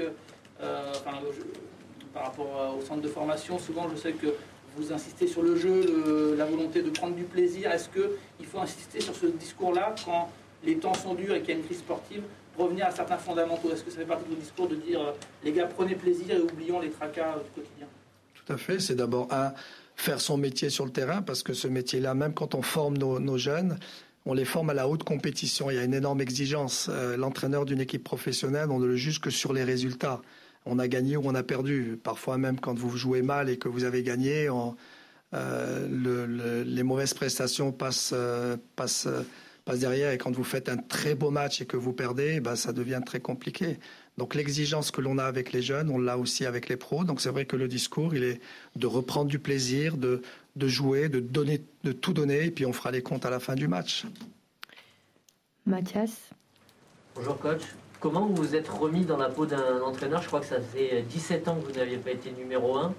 par 2.14 2.24
rapport 2.24 2.76
au 2.78 2.82
centre 2.82 3.00
de 3.00 3.08
formation? 3.08 3.58
Souvent, 3.58 3.88
je 3.90 3.96
sais 3.96 4.12
que 4.12 4.28
vous 4.76 4.92
insistez 4.92 5.26
sur 5.26 5.42
le 5.42 5.56
jeu, 5.56 6.34
la 6.36 6.44
volonté 6.44 6.82
de 6.82 6.90
prendre 6.90 7.14
du 7.14 7.24
plaisir. 7.24 7.70
Est-ce 7.70 7.88
qu'il 7.88 8.46
faut 8.46 8.58
insister 8.58 9.00
sur 9.00 9.14
ce 9.14 9.26
discours-là 9.26 9.94
quand 10.04 10.30
les 10.64 10.76
temps 10.76 10.94
sont 10.94 11.14
durs 11.14 11.34
et 11.34 11.40
qu'il 11.40 11.50
y 11.50 11.52
a 11.52 11.60
une 11.60 11.64
crise 11.64 11.78
sportive 11.78 12.22
Revenir 12.56 12.86
à 12.86 12.90
certains 12.90 13.16
fondamentaux? 13.16 13.70
Est-ce 13.72 13.82
que 13.82 13.90
ça 13.90 13.98
fait 13.98 14.04
partie 14.04 14.24
de 14.24 14.30
votre 14.30 14.40
discours 14.42 14.68
de 14.68 14.76
dire 14.76 15.00
les 15.42 15.52
gars, 15.52 15.66
prenez 15.66 15.94
plaisir 15.94 16.34
et 16.34 16.40
oublions 16.40 16.80
les 16.80 16.90
tracas 16.90 17.38
du 17.38 17.50
quotidien? 17.60 17.86
Tout 18.34 18.52
à 18.52 18.56
fait. 18.56 18.78
C'est 18.78 18.94
d'abord 18.94 19.32
un 19.32 19.52
faire 19.96 20.20
son 20.20 20.36
métier 20.36 20.68
sur 20.68 20.84
le 20.84 20.90
terrain 20.90 21.22
parce 21.22 21.42
que 21.42 21.52
ce 21.52 21.68
métier-là, 21.68 22.14
même 22.14 22.34
quand 22.34 22.54
on 22.54 22.62
forme 22.62 22.98
nos 22.98 23.38
jeunes, 23.38 23.78
on 24.24 24.34
les 24.34 24.44
forme 24.44 24.70
à 24.70 24.74
la 24.74 24.88
haute 24.88 25.04
compétition. 25.04 25.70
Il 25.70 25.76
y 25.76 25.78
a 25.78 25.84
une 25.84 25.94
énorme 25.94 26.20
exigence. 26.20 26.88
Euh, 26.90 27.16
l'entraîneur 27.16 27.64
d'une 27.64 27.80
équipe 27.80 28.04
professionnelle, 28.04 28.70
on 28.70 28.78
ne 28.78 28.86
le 28.86 28.96
juge 28.96 29.20
que 29.20 29.30
sur 29.30 29.52
les 29.52 29.64
résultats. 29.64 30.20
On 30.66 30.78
a 30.78 30.88
gagné 30.88 31.16
ou 31.16 31.22
on 31.24 31.34
a 31.34 31.42
perdu. 31.42 31.98
Parfois 32.02 32.38
même 32.38 32.60
quand 32.60 32.78
vous 32.78 32.96
jouez 32.96 33.22
mal 33.22 33.48
et 33.48 33.56
que 33.56 33.68
vous 33.68 33.84
avez 33.84 34.02
gagné, 34.02 34.48
euh, 35.34 36.64
les 36.64 36.82
mauvaises 36.82 37.14
prestations 37.14 37.76
euh, 38.12 38.56
passent, 38.76 39.08
derrière. 39.66 40.12
Et 40.12 40.18
quand 40.18 40.32
vous 40.32 40.44
faites 40.44 40.68
un 40.68 40.76
très 40.76 41.14
beau 41.14 41.30
match 41.30 41.60
et 41.60 41.66
que 41.66 41.76
vous 41.76 41.92
perdez, 41.92 42.40
ben, 42.40 42.56
ça 42.56 42.72
devient 42.72 43.00
très 43.04 43.20
compliqué. 43.20 43.78
Donc 44.18 44.34
l'exigence 44.34 44.90
que 44.90 45.00
l'on 45.00 45.18
a 45.18 45.24
avec 45.24 45.52
les 45.52 45.62
jeunes, 45.62 45.88
on 45.88 45.98
l'a 45.98 46.18
aussi 46.18 46.44
avec 46.44 46.68
les 46.68 46.76
pros. 46.76 47.04
Donc 47.04 47.20
c'est 47.20 47.30
vrai 47.30 47.46
que 47.46 47.56
le 47.56 47.68
discours, 47.68 48.14
il 48.14 48.22
est 48.22 48.40
de 48.76 48.86
reprendre 48.86 49.30
du 49.30 49.38
plaisir, 49.38 49.96
de, 49.96 50.22
de 50.56 50.68
jouer, 50.68 51.08
de, 51.08 51.20
donner, 51.20 51.62
de 51.84 51.92
tout 51.92 52.12
donner, 52.12 52.44
et 52.44 52.50
puis 52.50 52.66
on 52.66 52.72
fera 52.72 52.90
les 52.90 53.02
comptes 53.02 53.24
à 53.24 53.30
la 53.30 53.40
fin 53.40 53.54
du 53.54 53.68
match. 53.68 54.04
Mathias? 55.64 56.30
Bonjour 57.14 57.38
coach. 57.38 57.62
Comment 58.02 58.26
vous 58.26 58.34
vous 58.34 58.56
êtes 58.56 58.68
remis 58.68 59.04
dans 59.04 59.16
la 59.16 59.28
peau 59.28 59.46
d'un 59.46 59.80
entraîneur? 59.80 60.20
Je 60.22 60.26
crois 60.26 60.40
que 60.40 60.46
ça 60.46 60.60
fait 60.60 61.04
17 61.08 61.46
ans 61.46 61.54
que 61.54 61.70
vous 61.70 61.78
n'aviez 61.78 61.98
pas 61.98 62.10
été 62.10 62.32
numéro 62.32 62.76
1 62.76 62.92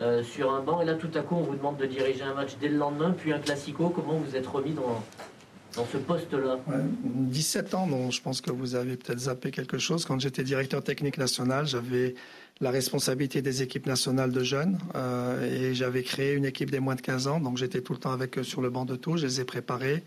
euh, 0.00 0.22
sur 0.22 0.50
un 0.50 0.62
banc, 0.62 0.80
et 0.80 0.86
là 0.86 0.94
tout 0.94 1.10
à 1.14 1.20
coup 1.20 1.34
on 1.34 1.42
vous 1.42 1.56
demande 1.56 1.76
de 1.76 1.84
diriger 1.84 2.22
un 2.22 2.32
match 2.32 2.52
dès 2.58 2.68
le 2.68 2.78
lendemain, 2.78 3.14
puis 3.16 3.34
un 3.34 3.38
classico. 3.38 3.90
Comment 3.90 4.14
vous 4.14 4.34
êtes 4.34 4.46
remis 4.46 4.72
dans, 4.72 5.84
ce 5.84 5.98
poste-là? 5.98 6.58
17 6.94 7.74
ans, 7.74 7.86
donc 7.86 8.12
je 8.12 8.22
pense 8.22 8.40
que 8.40 8.50
vous 8.50 8.74
avez 8.76 8.96
peut-être 8.96 9.18
zappé 9.18 9.50
quelque 9.50 9.76
chose. 9.76 10.06
Quand 10.06 10.18
j'étais 10.18 10.42
directeur 10.42 10.82
technique 10.82 11.18
national, 11.18 11.66
j'avais 11.66 12.14
la 12.62 12.70
responsabilité 12.70 13.42
des 13.42 13.60
équipes 13.60 13.84
nationales 13.84 14.32
de 14.32 14.42
jeunes 14.42 14.78
euh, 14.94 15.70
et 15.70 15.74
j'avais 15.74 16.02
créé 16.02 16.32
une 16.32 16.46
équipe 16.46 16.70
des 16.70 16.80
moins 16.80 16.94
de 16.94 17.02
15 17.02 17.26
ans, 17.26 17.40
donc 17.40 17.58
j'étais 17.58 17.82
tout 17.82 17.92
le 17.92 17.98
temps 17.98 18.12
avec 18.12 18.38
eux 18.38 18.42
sur 18.42 18.62
le 18.62 18.70
banc 18.70 18.86
de 18.86 18.96
touche, 18.96 19.20
je 19.20 19.26
les 19.26 19.40
ai 19.42 19.44
préparés. 19.44 20.02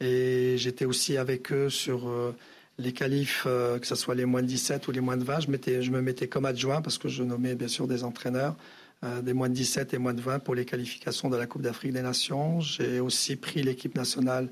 Et 0.00 0.54
j'étais 0.58 0.84
aussi 0.84 1.16
avec 1.16 1.50
eux 1.50 1.68
sur 1.68 2.08
euh, 2.08 2.30
les 2.78 2.92
qualifs, 2.92 3.44
euh, 3.46 3.78
que 3.78 3.86
ce 3.86 3.94
soit 3.94 4.14
les 4.14 4.24
moins 4.24 4.42
de 4.42 4.46
17 4.46 4.86
ou 4.88 4.92
les 4.92 5.00
moins 5.00 5.16
de 5.16 5.24
20. 5.24 5.40
Je, 5.40 5.90
me 5.90 6.00
mettais 6.00 6.28
comme 6.28 6.44
adjoint 6.44 6.80
parce 6.80 6.98
que 6.98 7.08
je 7.08 7.22
nommais 7.22 7.54
bien 7.54 7.68
sûr 7.68 7.86
des 7.86 8.04
entraîneurs 8.04 8.56
des 9.22 9.32
moins 9.32 9.48
de 9.48 9.54
17 9.54 9.94
et 9.94 9.98
moins 9.98 10.12
de 10.12 10.20
20 10.20 10.40
pour 10.40 10.56
les 10.56 10.64
qualifications 10.64 11.30
de 11.30 11.36
la 11.36 11.46
Coupe 11.46 11.62
d'Afrique 11.62 11.92
des 11.92 12.02
Nations. 12.02 12.58
J'ai 12.58 12.98
aussi 12.98 13.36
pris 13.36 13.62
l'équipe 13.62 13.94
nationale 13.94 14.48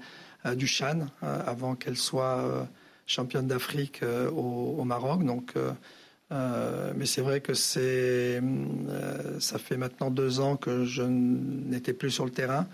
du 0.54 0.68
Chan 0.68 1.08
avant 1.20 1.74
qu'elle 1.74 1.96
soit 1.96 2.68
championne 3.06 3.48
d'Afrique 3.48 4.02
au, 4.32 4.84
Maroc. 4.84 5.24
Donc 5.24 5.56
euh, 6.32 6.92
mais 6.96 7.06
c'est 7.06 7.20
vrai 7.20 7.40
que 7.40 7.54
c'est, 7.54 8.40
euh, 8.42 9.40
ça 9.40 9.58
fait 9.58 9.76
maintenant 9.76 10.10
deux 10.10 10.40
ans 10.40 10.56
que 10.56 10.84
je 10.84 11.02
n'étais 11.02 11.92
plus 11.92 12.10
sur 12.10 12.24
le 12.24 12.32
terrain 12.32 12.66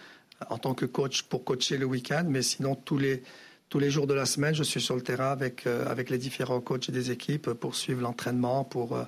en 0.48 0.58
tant 0.58 0.74
que 0.74 0.86
coach 0.86 1.22
pour 1.22 1.44
coacher 1.44 1.76
le 1.76 1.84
week-end, 1.84 2.24
mais 2.26 2.42
sinon 2.42 2.74
tous 2.74 2.98
les 2.98 3.22
tous 3.72 3.78
les 3.78 3.90
jours 3.90 4.06
de 4.06 4.12
la 4.12 4.26
semaine, 4.26 4.54
je 4.54 4.64
suis 4.64 4.82
sur 4.82 4.96
le 4.96 5.00
terrain 5.00 5.32
avec 5.32 5.66
euh, 5.66 5.86
avec 5.88 6.10
les 6.10 6.18
différents 6.18 6.60
coachs 6.60 6.90
des 6.90 7.10
équipes 7.10 7.54
pour 7.54 7.74
suivre 7.74 8.02
l'entraînement, 8.02 8.64
pour 8.64 8.98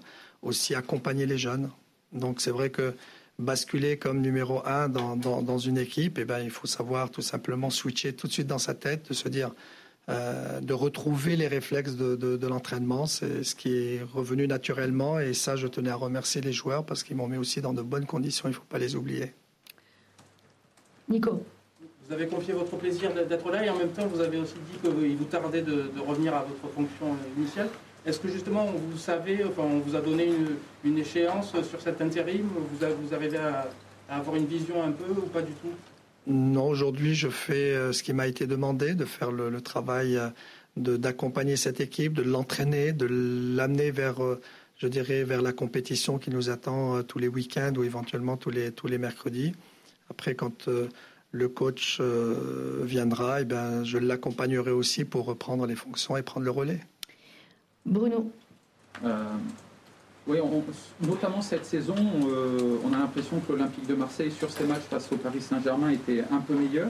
aussi 0.41 0.75
accompagner 0.75 1.27
les 1.27 1.37
jeunes. 1.37 1.71
Donc 2.13 2.41
c'est 2.41 2.51
vrai 2.51 2.71
que 2.71 2.95
basculer 3.39 3.99
comme 3.99 4.23
numéro 4.23 4.67
un 4.67 4.89
dans, 4.89 5.17
dans, 5.17 5.59
une 5.59 5.77
équipe, 5.77 6.19
eh 6.19 6.25
ben, 6.25 6.39
il 6.41 6.51
faut 6.51 6.67
savoir 6.67 7.11
tout 7.11 7.21
simplement 7.21 7.69
switcher 7.69 8.15
tout 8.15 8.27
de 8.27 8.33
suite 8.33 8.47
dans 8.47 8.59
sa 8.59 8.73
tête, 8.75 9.11
de 9.11 9.15
se 9.15 9.29
dire, 9.29 9.51
euh, 10.09 10.61
de 10.61 10.73
retrouver 10.73 11.37
les 11.37 11.49
réflexes 11.49 11.97
de, 11.97 12.17
de, 12.17 12.47
l'entraînement. 12.47 13.05
C'est 13.05 13.43
ce 13.43 13.55
qui 13.55 13.77
est 13.77 14.03
revenu 14.03 14.47
naturellement. 14.47 15.21
Et 15.21 15.35
ça, 15.35 15.57
je 15.57 15.67
tenais 15.67 15.91
à 15.91 15.97
remercier 15.97 16.41
les 16.41 16.55
joueurs 16.55 16.87
parce 16.87 17.03
qu'ils 17.03 17.17
m'ont 17.17 17.29
mis 17.29 17.37
aussi 17.37 17.61
dans 17.61 17.75
de 17.75 17.83
bonnes 17.83 18.07
conditions. 18.07 18.49
Il 18.49 18.53
ne 18.53 18.57
faut 18.57 18.63
pas 18.69 18.79
les 18.79 18.97
oublier. 18.97 19.35
Nico. 21.09 21.45
Vous 22.07 22.13
avez 22.13 22.27
confié 22.27 22.53
votre 22.53 22.77
plaisir 22.77 23.13
d'être 23.15 23.51
là 23.51 23.65
et 23.65 23.71
en 23.71 23.79
même 23.79 23.89
temps, 23.89 24.07
vous 24.07 24.21
avez 24.21 24.37
aussi 24.37 24.55
dit 24.71 24.79
qu'il 24.79 25.17
vous 25.17 25.25
tardait 25.25 25.63
de, 25.63 25.85
revenir 26.07 26.35
à 26.35 26.45
votre 26.45 26.75
fonction 26.75 27.17
initiale. 27.39 27.69
Est-ce 28.05 28.21
que 28.21 28.29
justement, 28.29 28.67
vous 28.67 28.99
savez, 28.99 29.43
enfin, 29.45 29.63
on 29.63 29.79
vous 29.79 29.97
a 29.97 30.03
donné 30.03 30.29
une, 30.85 30.99
échéance 30.99 31.55
sur 31.63 31.81
cet 31.81 32.03
intérim? 32.03 32.43
Vous, 32.43 32.87
vous 33.03 33.15
arrivez 33.15 33.39
à, 33.39 33.69
avoir 34.11 34.37
une 34.37 34.45
vision 34.45 34.83
un 34.83 34.93
peu 34.93 35.11
ou 35.13 35.27
pas 35.29 35.41
du 35.41 35.53
tout? 35.53 35.73
Non, 36.27 36.67
aujourd'hui, 36.67 37.15
je 37.15 37.29
fais 37.29 37.75
euh, 37.75 37.93
ce 37.93 38.03
qui 38.03 38.13
m'a 38.13 38.27
été 38.27 38.47
demandé, 38.47 38.95
de 38.95 39.07
faire 39.07 39.33
le, 39.33 39.59
travail 39.63 40.19
euh, 40.19 40.29
d'accompagner 40.77 41.57
cette 41.57 41.81
équipe, 41.81 42.13
de 42.13 42.23
l'entraîner, 42.23 42.93
de 42.93 43.07
l'amener 43.07 43.91
vers, 43.91 44.23
euh, 44.23 44.43
je 44.77 44.89
dirais, 44.89 45.25
vers 45.25 45.41
la 45.41 45.55
compétition 45.55 46.19
qui 46.19 46.29
nous 46.29 46.51
attend 46.51 47.03
tous 47.03 47.19
les 47.19 47.29
week-ends 47.29 47.73
ou 47.79 47.83
éventuellement 47.83 48.37
tous 48.37 48.51
les, 48.51 48.73
tous 48.73 48.89
les 48.89 48.99
mercredis. 48.99 49.55
Après, 50.11 50.35
quand 50.35 50.69
le 51.35 51.49
coach 51.49 52.01
viendra, 52.83 53.41
eh 53.41 53.45
ben, 53.45 53.83
je 53.85 53.99
l'accompagnerai 53.99 54.71
aussi 54.71 55.05
pour 55.05 55.27
reprendre 55.27 55.67
les 55.67 55.75
fonctions 55.75 56.17
et 56.17 56.23
prendre 56.23 56.45
le 56.45 56.53
relais. 56.53 56.81
Bruno. 57.85 58.31
Euh, 59.05 59.25
oui, 60.27 60.39
notamment 61.03 61.43
cette 61.43 61.67
saison, 61.67 61.97
euh, 62.27 62.79
on 62.85 62.93
a 62.95 62.99
l'impression 62.99 63.41
que 63.41 63.53
l'Olympique 63.53 63.87
de 63.87 63.95
Marseille, 63.95 64.31
sur 64.31 64.51
ses 64.51 64.65
matchs 64.65 64.85
face 64.89 65.11
au 65.13 65.17
Paris 65.17 65.43
Saint-Germain, 65.43 65.91
était 65.91 66.25
un 66.33 66.39
peu 66.39 66.55
meilleur. 66.55 66.89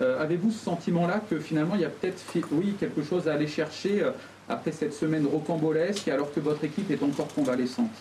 Euh, 0.00 0.20
avez-vous 0.20 0.50
ce 0.50 0.64
sentiment-là 0.64 1.22
que 1.30 1.38
finalement, 1.38 1.76
il 1.76 1.82
y 1.82 1.84
a 1.84 1.90
peut-être 1.90 2.20
oui, 2.50 2.74
quelque 2.80 3.04
chose 3.04 3.28
à 3.28 3.34
aller 3.34 3.46
chercher 3.46 4.04
après 4.48 4.72
cette 4.72 4.92
semaine 4.92 5.24
rocambolesque, 5.26 6.08
alors 6.08 6.32
que 6.32 6.40
votre 6.40 6.64
équipe 6.64 6.90
est 6.90 7.02
encore 7.02 7.28
convalescente? 7.28 7.92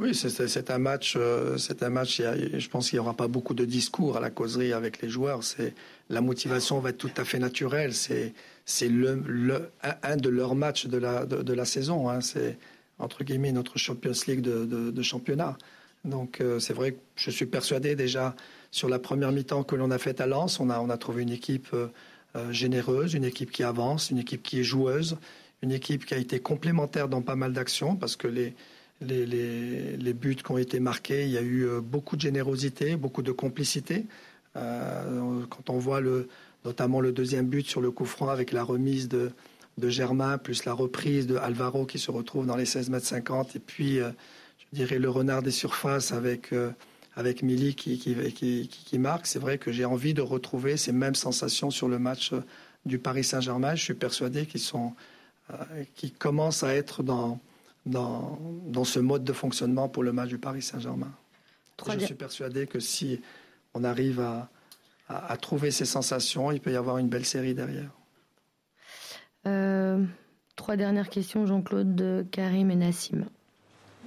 Oui, 0.00 0.14
c'est 0.14 0.70
un 0.70 0.78
match. 0.78 1.16
C'est 1.56 1.82
un 1.82 1.90
match. 1.90 2.20
je 2.20 2.68
pense 2.68 2.90
qu'il 2.90 2.96
n'y 2.96 3.00
aura 3.00 3.14
pas 3.14 3.28
beaucoup 3.28 3.54
de 3.54 3.64
discours 3.64 4.16
à 4.16 4.20
la 4.20 4.30
causerie 4.30 4.72
avec 4.72 5.00
les 5.02 5.08
joueurs. 5.08 5.44
C'est 5.44 5.74
la 6.08 6.20
motivation 6.20 6.80
va 6.80 6.90
être 6.90 6.98
tout 6.98 7.10
à 7.16 7.24
fait 7.24 7.38
naturelle. 7.38 7.94
C'est 7.94 8.32
c'est 8.70 8.88
le, 8.88 9.70
un 10.02 10.16
de 10.16 10.28
leurs 10.28 10.54
matchs 10.54 10.86
de 10.86 10.96
la, 10.96 11.26
de, 11.26 11.52
la 11.52 11.64
saison. 11.64 12.08
Hein. 12.08 12.20
C'est 12.20 12.56
entre 12.98 13.24
guillemets 13.24 13.52
notre 13.52 13.78
Champions 13.78 14.12
League 14.26 14.40
de, 14.42 15.02
championnat. 15.02 15.56
Donc 16.04 16.40
euh, 16.40 16.58
c'est 16.60 16.72
vrai 16.72 16.92
que 16.92 16.98
je 17.16 17.30
suis 17.30 17.46
persuadé 17.46 17.94
déjà 17.94 18.34
sur 18.70 18.88
la 18.88 18.98
première 18.98 19.32
mi-temps 19.32 19.64
que 19.64 19.74
l'on 19.74 19.90
a 19.90 19.98
faite 19.98 20.20
à 20.20 20.26
Lens, 20.26 20.60
on 20.60 20.70
a, 20.70 20.78
on 20.80 20.88
a 20.88 20.96
trouvé 20.96 21.22
une 21.22 21.32
équipe 21.32 21.68
euh, 21.74 21.88
euh, 22.36 22.52
généreuse, 22.52 23.14
une 23.14 23.24
équipe 23.24 23.50
qui 23.50 23.64
avance, 23.64 24.10
une 24.10 24.18
équipe 24.18 24.42
qui 24.42 24.60
est 24.60 24.64
joueuse, 24.64 25.18
une 25.62 25.72
équipe 25.72 26.06
qui 26.06 26.14
a 26.14 26.16
été 26.16 26.40
complémentaire 26.40 27.08
dans 27.08 27.20
pas 27.20 27.36
mal 27.36 27.52
d'actions 27.52 27.96
parce 27.96 28.16
que 28.16 28.28
les, 28.28 28.54
les, 29.00 30.12
buts 30.12 30.36
qui 30.36 30.50
ont 30.50 30.58
été 30.58 30.80
marqués, 30.80 31.24
il 31.24 31.30
y 31.30 31.38
a 31.38 31.42
eu 31.42 31.66
beaucoup 31.82 32.16
de 32.16 32.20
générosité, 32.20 32.96
beaucoup 32.96 33.22
de 33.22 33.32
complicité. 33.32 34.06
quand 34.54 35.70
on 35.70 35.78
voit 35.78 36.00
notamment 36.64 37.00
le 37.00 37.12
deuxième 37.12 37.46
but 37.46 37.66
sur 37.66 37.80
le 37.80 37.90
coup 37.90 38.04
franc 38.04 38.28
avec 38.28 38.52
la 38.52 38.62
remise 38.62 39.08
de, 39.08 39.32
Germain, 39.82 40.36
plus 40.36 40.66
la 40.66 40.74
reprise 40.74 41.26
de 41.26 41.36
Alvaro 41.36 41.86
qui 41.86 41.98
se 41.98 42.10
retrouve 42.10 42.44
dans 42.44 42.56
les 42.56 42.66
16 42.66 42.90
mètres 42.90 43.06
50, 43.06 43.56
et 43.56 43.58
puis, 43.58 43.98
euh, 43.98 44.10
je 44.58 44.76
dirais, 44.76 44.98
le 44.98 45.08
renard 45.08 45.42
des 45.42 45.50
surfaces 45.50 46.12
avec, 46.12 46.52
euh, 46.52 46.70
avec 47.16 47.42
Mili 47.42 47.74
qui, 47.74 47.98
qui, 47.98 48.98
marque. 48.98 49.26
C'est 49.26 49.38
vrai 49.38 49.56
que 49.56 49.72
j'ai 49.72 49.86
envie 49.86 50.12
de 50.12 50.20
retrouver 50.20 50.76
ces 50.76 50.92
mêmes 50.92 51.14
sensations 51.14 51.70
sur 51.70 51.88
le 51.88 51.98
match 51.98 52.34
euh, 52.34 52.44
du 52.84 52.98
Paris 52.98 53.24
Saint-Germain. 53.24 53.74
Je 53.74 53.82
suis 53.82 53.94
persuadé 53.94 54.44
qu'ils 54.44 54.60
sont, 54.60 54.92
qu'ils 55.94 56.12
commencent 56.12 56.62
à 56.62 56.74
être 56.74 57.02
dans, 57.02 57.40
dans, 57.86 58.38
dans 58.66 58.84
ce 58.84 58.98
mode 58.98 59.24
de 59.24 59.32
fonctionnement 59.32 59.88
pour 59.88 60.02
le 60.02 60.12
match 60.12 60.28
du 60.28 60.38
Paris 60.38 60.62
Saint-Germain. 60.62 61.12
Je 61.86 62.04
suis 62.04 62.14
persuadé 62.14 62.66
que 62.66 62.78
si 62.78 63.20
on 63.74 63.84
arrive 63.84 64.20
à, 64.20 64.50
à, 65.10 65.36
trouver 65.36 65.70
ces 65.70 65.84
sensations. 65.84 66.50
Il 66.50 66.60
peut 66.60 66.72
y 66.72 66.76
avoir 66.76 66.98
une 66.98 67.08
belle 67.08 67.24
série 67.24 67.54
derrière. 67.54 67.90
Euh, 69.46 70.04
trois 70.56 70.76
dernières 70.76 71.08
questions, 71.08 71.46
Jean-Claude, 71.46 72.26
Karim 72.30 72.70
et 72.70 72.76
Nassim. 72.76 73.26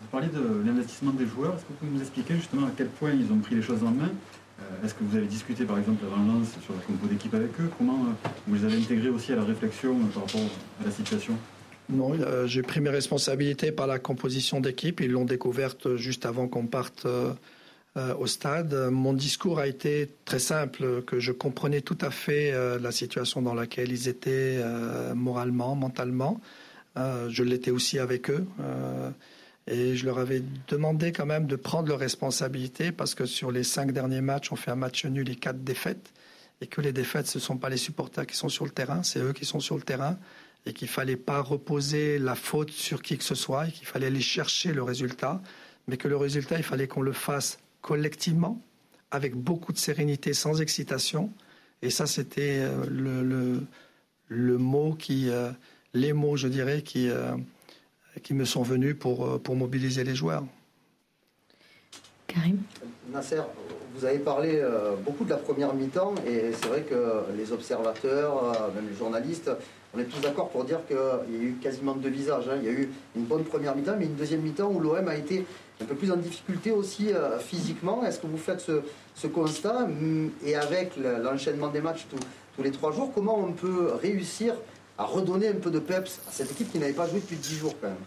Vous 0.02 0.08
parlez 0.12 0.28
de 0.28 0.64
l'investissement 0.66 1.12
des 1.12 1.26
joueurs. 1.26 1.56
Est-ce 1.56 1.64
que 1.64 1.70
vous 1.70 1.76
pouvez 1.76 1.92
nous 1.92 2.02
expliquer 2.02 2.36
justement 2.36 2.68
à 2.68 2.72
quel 2.76 2.88
point 2.88 3.12
ils 3.12 3.32
ont 3.32 3.40
pris 3.40 3.56
les 3.56 3.62
choses 3.62 3.84
en 3.84 3.92
main 3.92 4.10
euh, 4.62 4.86
Est-ce 4.86 4.94
que 4.94 5.04
vous 5.04 5.16
avez 5.16 5.28
discuté 5.28 5.66
par 5.66 5.78
exemple 5.78 6.06
avant 6.06 6.24
Lens 6.24 6.56
sur 6.62 6.74
la 6.74 6.82
compo 6.82 7.08
d'équipe 7.08 7.34
avec 7.34 7.60
eux? 7.60 7.70
Comment 7.78 8.06
euh, 8.06 8.30
vous 8.48 8.56
les 8.56 8.66
avez 8.66 8.78
intégrés 8.78 9.10
aussi 9.10 9.34
à 9.34 9.38
la 9.38 9.44
réflexion 9.44 9.98
par 10.14 10.24
rapport 10.24 10.42
à 10.82 10.86
la 10.86 10.92
situation? 10.92 11.38
Non, 11.90 12.14
j'ai 12.46 12.62
pris 12.62 12.80
mes 12.80 12.90
responsabilités 12.90 13.72
par 13.72 13.88
la 13.88 14.00
composition 14.00 14.62
d'équipe. 14.62 15.02
Ils 15.02 15.12
l'ont 15.12 15.26
découverte 15.26 15.96
juste 15.98 16.26
avant 16.26 16.48
qu'on 16.48 16.66
parte 16.66 17.06
euh, 17.96 18.16
au 18.16 18.26
stade. 18.26 18.74
Mon 18.90 19.14
discours 19.14 19.60
a 19.60 19.68
été 19.68 20.10
très 20.26 20.40
simple, 20.40 21.04
que 21.04 21.20
je 21.20 21.32
comprenais 21.32 21.82
tout 21.82 21.98
à 22.02 22.10
fait 22.10 22.52
euh, 22.52 22.80
la 22.80 22.92
situation 22.92 23.44
dans 23.44 23.54
laquelle 23.54 23.92
ils 23.92 24.08
étaient 24.08 24.58
euh, 24.58 25.14
moralement, 25.14 25.76
mentalement. 25.76 26.42
je 26.96 27.44
l'étais 27.44 27.70
aussi 27.70 28.00
avec 28.00 28.32
eux. 28.32 28.48
et 29.68 29.96
je 29.96 30.06
leur 30.06 30.18
avais 30.18 30.42
demandé 30.70 31.12
quand 31.12 31.28
même 31.28 31.46
de 31.46 31.56
prendre 31.56 31.88
leurs 31.88 32.00
responsabilités 32.00 32.92
parce 32.92 33.14
que 33.14 33.26
sur 33.26 33.52
les 33.52 33.64
cinq 33.64 33.92
derniers 33.92 34.22
matchs, 34.22 34.52
on 34.52 34.56
fait 34.56 34.72
un 34.72 34.76
match 34.76 35.06
nul 35.06 35.30
et 35.30 35.36
quatre 35.36 35.64
défaites. 35.64 36.12
Et 36.62 36.68
que 36.68 36.82
les 36.82 36.94
défaites, 36.94 37.28
ce 37.28 37.38
ne 37.38 37.44
sont 37.44 37.58
pas 37.58 37.70
les 37.70 37.78
supporters 37.78 38.26
qui 38.26 38.36
sont 38.36 38.50
sur 38.50 38.66
le 38.66 38.72
terrain, 38.72 39.04
c'est 39.04 39.20
eux 39.20 39.34
qui 39.34 39.46
sont 39.46 39.60
sur 39.60 39.76
le 39.76 39.84
terrain. 39.84 40.18
Et 40.66 40.74
qu'il 40.74 40.88
ne 40.88 40.92
fallait 40.92 41.18
pas 41.18 41.42
reposer 41.42 42.20
la 42.20 42.36
faute 42.36 42.72
sur 42.72 43.02
qui 43.02 43.18
que 43.18 43.24
ce 43.24 43.36
soit 43.36 43.68
et 43.68 43.72
qu'il 43.72 43.86
fallait 43.86 44.08
aller 44.08 44.22
chercher 44.22 44.72
le 44.74 44.82
résultat. 44.82 45.42
Mais 45.88 45.98
que 45.98 46.08
le 46.08 46.16
résultat, 46.16 46.58
il 46.58 46.64
fallait 46.64 46.88
qu'on 46.88 47.02
le 47.02 47.12
fasse 47.12 47.60
collectivement, 47.82 48.62
avec 49.12 49.36
beaucoup 49.36 49.74
de 49.74 49.78
sérénité, 49.78 50.34
sans 50.34 50.62
excitation. 50.62 51.32
Et 51.84 51.90
ça, 51.90 52.08
c'était 52.08 52.62
euh, 52.62 52.86
le, 52.90 53.62
le, 54.30 54.58
mot 54.58 54.94
qui, 54.94 55.30
euh, 55.30 55.52
les 55.94 56.14
mots, 56.14 56.38
je 56.38 56.48
dirais, 56.48 56.82
qui, 56.82 57.10
euh, 57.10 57.36
qui 58.24 58.34
me 58.34 58.46
sont 58.46 58.64
venus 58.64 58.96
pour, 58.98 59.42
pour 59.42 59.56
mobiliser 59.56 60.06
les 60.06 60.16
joueurs. 60.16 60.46
Karim 62.26 62.62
Nasser, 63.12 63.42
vous 63.96 64.06
avez 64.06 64.18
parlé 64.18 64.64
beaucoup 65.06 65.24
de 65.24 65.30
la 65.30 65.38
première 65.38 65.76
mi-temps 65.76 66.16
et 66.26 66.52
c'est 66.54 66.68
vrai 66.68 66.82
que 66.82 67.26
les 67.38 67.52
observateurs, 67.52 68.74
même 68.74 68.90
les 68.90 68.96
journalistes, 68.96 69.52
on 69.94 70.00
est 70.00 70.06
tous 70.06 70.20
d'accord 70.22 70.50
pour 70.50 70.64
dire 70.64 70.80
qu'il 70.88 70.98
y 70.98 71.40
a 71.40 71.44
eu 71.44 71.54
quasiment 71.62 71.94
deux 71.94 72.10
visages. 72.10 72.46
Hein. 72.50 72.58
Il 72.62 72.66
y 72.66 72.70
a 72.70 72.72
eu 72.72 72.90
une 73.16 73.26
bonne 73.26 73.44
première 73.44 73.76
mi-temps, 73.76 73.96
mais 73.98 74.06
une 74.06 74.16
deuxième 74.16 74.42
mi-temps 74.42 74.72
où 74.72 74.80
l'OM 74.80 75.08
a 75.08 75.16
été 75.16 75.46
un 75.82 75.86
peu 75.86 75.96
plus 75.96 76.12
en 76.12 76.18
difficulté 76.18 76.72
aussi 76.72 77.14
euh, 77.14 77.38
physiquement. 77.38 78.04
Est-ce 78.04 78.20
que 78.20 78.28
vous 78.28 78.38
faites 78.38 78.66
ce, 79.16 79.28
constat 79.28 79.86
mm, 79.86 80.32
Et 80.46 80.56
avec 80.56 80.94
l'enchaînement 80.98 81.68
des 81.68 81.82
matchs 81.82 82.08
tous 82.56 82.64
les 82.64 82.72
trois 82.72 82.92
jours, 82.92 83.12
comment 83.14 83.38
on 83.38 83.52
peut 83.52 83.94
réussir 84.02 84.56
à 84.98 85.06
redonner 85.06 85.50
un 85.50 85.56
peu 85.56 85.70
de 85.70 85.80
peps 85.80 86.22
à 86.28 86.32
cette 86.32 86.52
équipe 86.52 86.72
qui 86.72 86.80
n'avait 86.80 86.94
pas 86.94 87.08
joué 87.08 87.20
depuis 87.20 87.36
dix 87.36 87.56
jours 87.56 87.76
quand 87.80 87.88
même? 87.88 87.98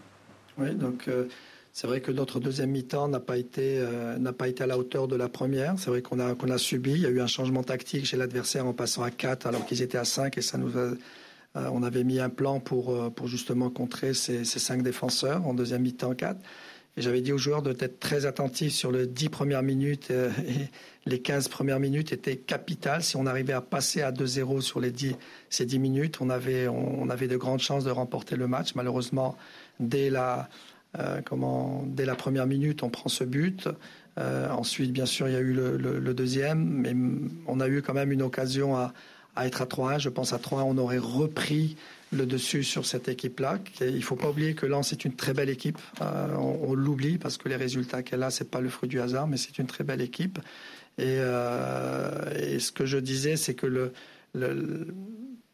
Oui, 0.58 0.74
donc 0.74 1.06
euh, 1.06 1.26
c'est 1.72 1.86
vrai 1.86 2.00
que 2.00 2.10
notre 2.10 2.40
deuxième 2.40 2.70
mi-temps 2.70 3.06
n'a 3.06 3.20
pas 3.20 3.36
été 3.36 3.78
euh, 3.78 4.32
pas 4.32 4.48
été 4.48 4.64
à 4.64 4.66
la 4.66 4.78
hauteur 4.78 5.06
de 5.06 5.14
la 5.14 5.28
première. 5.28 5.74
C'est 5.78 5.90
vrai 5.90 6.02
qu'on 6.02 6.18
a 6.18 6.34
qu'on 6.34 6.50
a 6.50 6.58
subi. 6.58 6.92
Il 6.92 7.00
y 7.00 7.06
a 7.06 7.10
eu 7.10 7.20
un 7.20 7.26
changement 7.26 7.62
tactique 7.62 8.06
chez 8.06 8.16
l'adversaire 8.16 8.66
en 8.66 8.72
passant 8.72 9.02
à 9.02 9.10
4 9.10 9.46
alors 9.46 9.66
qu'ils 9.66 9.82
étaient 9.82 9.98
à 9.98 10.04
5 10.04 10.36
et 10.38 10.42
ça 10.42 10.58
nous 10.58 10.78
a 10.78 10.92
on 11.54 11.82
avait 11.82 12.04
mis 12.04 12.20
un 12.20 12.28
plan 12.28 12.60
pour, 12.60 13.12
pour 13.14 13.28
justement 13.28 13.70
contrer 13.70 14.12
ces, 14.12 14.44
cinq 14.44 14.82
défenseurs 14.82 15.46
en 15.46 15.54
deuxième 15.54 15.82
mi-temps 15.82 16.14
4. 16.14 16.38
Et 16.98 17.02
j'avais 17.02 17.20
dit 17.20 17.32
aux 17.32 17.38
joueurs 17.38 17.60
d'être 17.60 18.00
très 18.00 18.24
attentifs 18.24 18.72
sur 18.72 18.90
les 18.90 19.06
10 19.06 19.28
premières 19.28 19.62
minutes 19.62 20.08
euh, 20.10 20.30
et 20.48 20.70
les 21.04 21.20
15 21.20 21.48
premières 21.48 21.78
minutes 21.78 22.12
étaient 22.12 22.36
capitales. 22.36 23.02
Si 23.02 23.16
on 23.16 23.26
arrivait 23.26 23.52
à 23.52 23.60
passer 23.60 24.00
à 24.00 24.12
2-0 24.12 24.62
sur 24.62 24.80
les 24.80 24.90
10, 24.90 25.14
ces 25.50 25.66
10 25.66 25.78
minutes, 25.78 26.20
on 26.22 26.30
avait, 26.30 26.68
on, 26.68 27.10
avait 27.10 27.28
de 27.28 27.36
grandes 27.36 27.60
chances 27.60 27.84
de 27.84 27.90
remporter 27.90 28.36
le 28.36 28.48
match. 28.48 28.74
Malheureusement, 28.74 29.36
dès 29.78 30.08
la, 30.08 30.48
euh, 30.98 31.20
comment, 31.22 31.84
dès 31.86 32.06
la 32.06 32.14
première 32.14 32.46
minute, 32.46 32.82
on 32.82 32.88
prend 32.88 33.10
ce 33.10 33.24
but. 33.24 33.68
Euh, 34.18 34.48
ensuite, 34.48 34.92
bien 34.92 35.06
sûr, 35.06 35.28
il 35.28 35.34
y 35.34 35.36
a 35.36 35.40
eu 35.40 35.52
le, 35.52 35.76
le, 35.76 36.14
deuxième, 36.14 36.64
mais 36.64 36.94
on 37.46 37.60
a 37.60 37.68
eu 37.68 37.82
quand 37.82 37.92
même 37.92 38.10
une 38.10 38.22
occasion 38.22 38.74
à, 38.74 38.94
à 39.36 39.46
être 39.46 39.62
à 39.62 39.66
3-1. 39.66 40.00
Je 40.00 40.08
pense 40.08 40.32
à 40.32 40.38
3-1, 40.38 40.62
on 40.62 40.78
aurait 40.78 40.98
repris 40.98 41.76
le 42.12 42.26
dessus 42.26 42.64
sur 42.64 42.86
cette 42.86 43.08
équipe-là. 43.08 43.58
Il 43.80 44.02
faut 44.02 44.16
pas 44.16 44.30
oublier 44.30 44.54
que 44.54 44.66
Lens 44.66 44.92
est 44.92 45.04
une 45.04 45.14
très 45.14 45.34
belle 45.34 45.50
équipe. 45.50 45.78
Euh, 46.00 46.34
on, 46.36 46.74
l'oublie 46.74 47.18
parce 47.18 47.36
que 47.36 47.48
les 47.48 47.56
résultats 47.56 48.02
qu'elle 48.02 48.22
a, 48.22 48.30
c'est 48.30 48.50
pas 48.50 48.60
le 48.60 48.68
fruit 48.68 48.88
du 48.88 49.00
hasard, 49.00 49.26
mais 49.26 49.36
c'est 49.36 49.58
une 49.58 49.66
très 49.66 49.84
belle 49.84 50.00
équipe. 50.00 50.38
Et, 50.98 51.04
euh, 51.04 52.58
ce 52.58 52.72
que 52.72 52.86
je 52.86 52.98
disais, 52.98 53.36
c'est 53.36 53.54
que 53.54 53.66
le, 53.66 53.92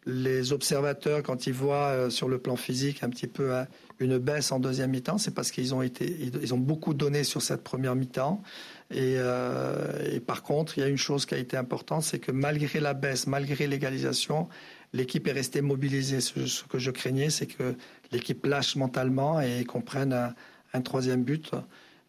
les 0.04 0.52
observateurs, 0.52 1.22
quand 1.22 1.46
ils 1.46 1.52
voient 1.52 1.88
euh, 1.88 2.10
sur 2.10 2.28
le 2.28 2.38
plan 2.38 2.56
physique 2.56 3.02
un 3.02 3.08
petit 3.08 3.28
peu 3.28 3.54
hein, 3.54 3.66
une 4.00 4.18
baisse 4.18 4.50
en 4.50 4.58
deuxième 4.58 4.90
mi-temps, 4.90 5.18
c'est 5.18 5.32
parce 5.32 5.50
qu'ils 5.52 5.74
ont 5.74 5.82
été, 5.82 6.04
ils 6.42 6.54
ont 6.54 6.58
beaucoup 6.58 6.92
donné 6.92 7.22
sur 7.22 7.40
cette 7.40 7.62
première 7.62 7.94
mi-temps. 7.94 8.42
Et, 8.90 9.14
euh, 9.16 10.12
et, 10.12 10.20
par 10.20 10.42
contre, 10.42 10.76
il 10.76 10.80
y 10.80 10.84
a 10.84 10.88
une 10.88 10.98
chose 10.98 11.24
qui 11.24 11.34
a 11.34 11.38
été 11.38 11.56
importante, 11.56 12.02
c'est 12.02 12.18
que 12.18 12.32
malgré 12.32 12.80
la 12.80 12.94
baisse, 12.94 13.26
malgré 13.26 13.66
l'égalisation, 13.66 14.48
l'équipe 14.92 15.26
est 15.28 15.32
restée 15.32 15.60
mobilisée. 15.60 16.20
Ce, 16.20 16.64
que 16.64 16.78
je 16.78 16.90
craignais, 16.90 17.30
c'est 17.30 17.46
que 17.46 17.74
l'équipe 18.10 18.44
lâche 18.44 18.76
mentalement 18.76 19.40
et 19.40 19.64
qu'on 19.64 19.80
prenne 19.80 20.34
un, 20.74 20.80
troisième 20.80 21.22
but. 21.22 21.52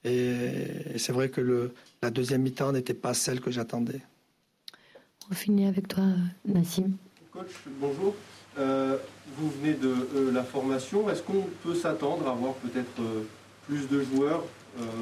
Et, 0.03 0.97
c'est 0.97 1.13
vrai 1.13 1.29
que 1.29 1.71
la 2.01 2.09
deuxième 2.09 2.41
mi-temps 2.41 2.71
n'était 2.71 2.93
pas 2.93 3.13
celle 3.13 3.39
que 3.39 3.51
j'attendais. 3.51 4.01
On 5.31 5.35
finit 5.35 5.67
avec 5.67 5.87
toi, 5.87 6.03
Nassim. 6.45 6.97
Coach, 7.33 7.49
bonjour. 7.79 8.13
Euh, 8.59 8.95
vous 9.39 9.49
venez 9.49 9.73
de 9.73 9.87
euh, 9.87 10.31
la 10.31 10.43
formation. 10.43 11.09
Est-ce 11.09 11.23
qu'on 11.23 11.47
peut 11.63 11.73
s'attendre 11.73 12.27
à 12.27 12.31
avoir 12.31 12.53
peut-être 12.53 12.99
euh, 12.99 13.23
plus 13.67 13.89
de 13.89 14.03
joueurs 14.03 14.43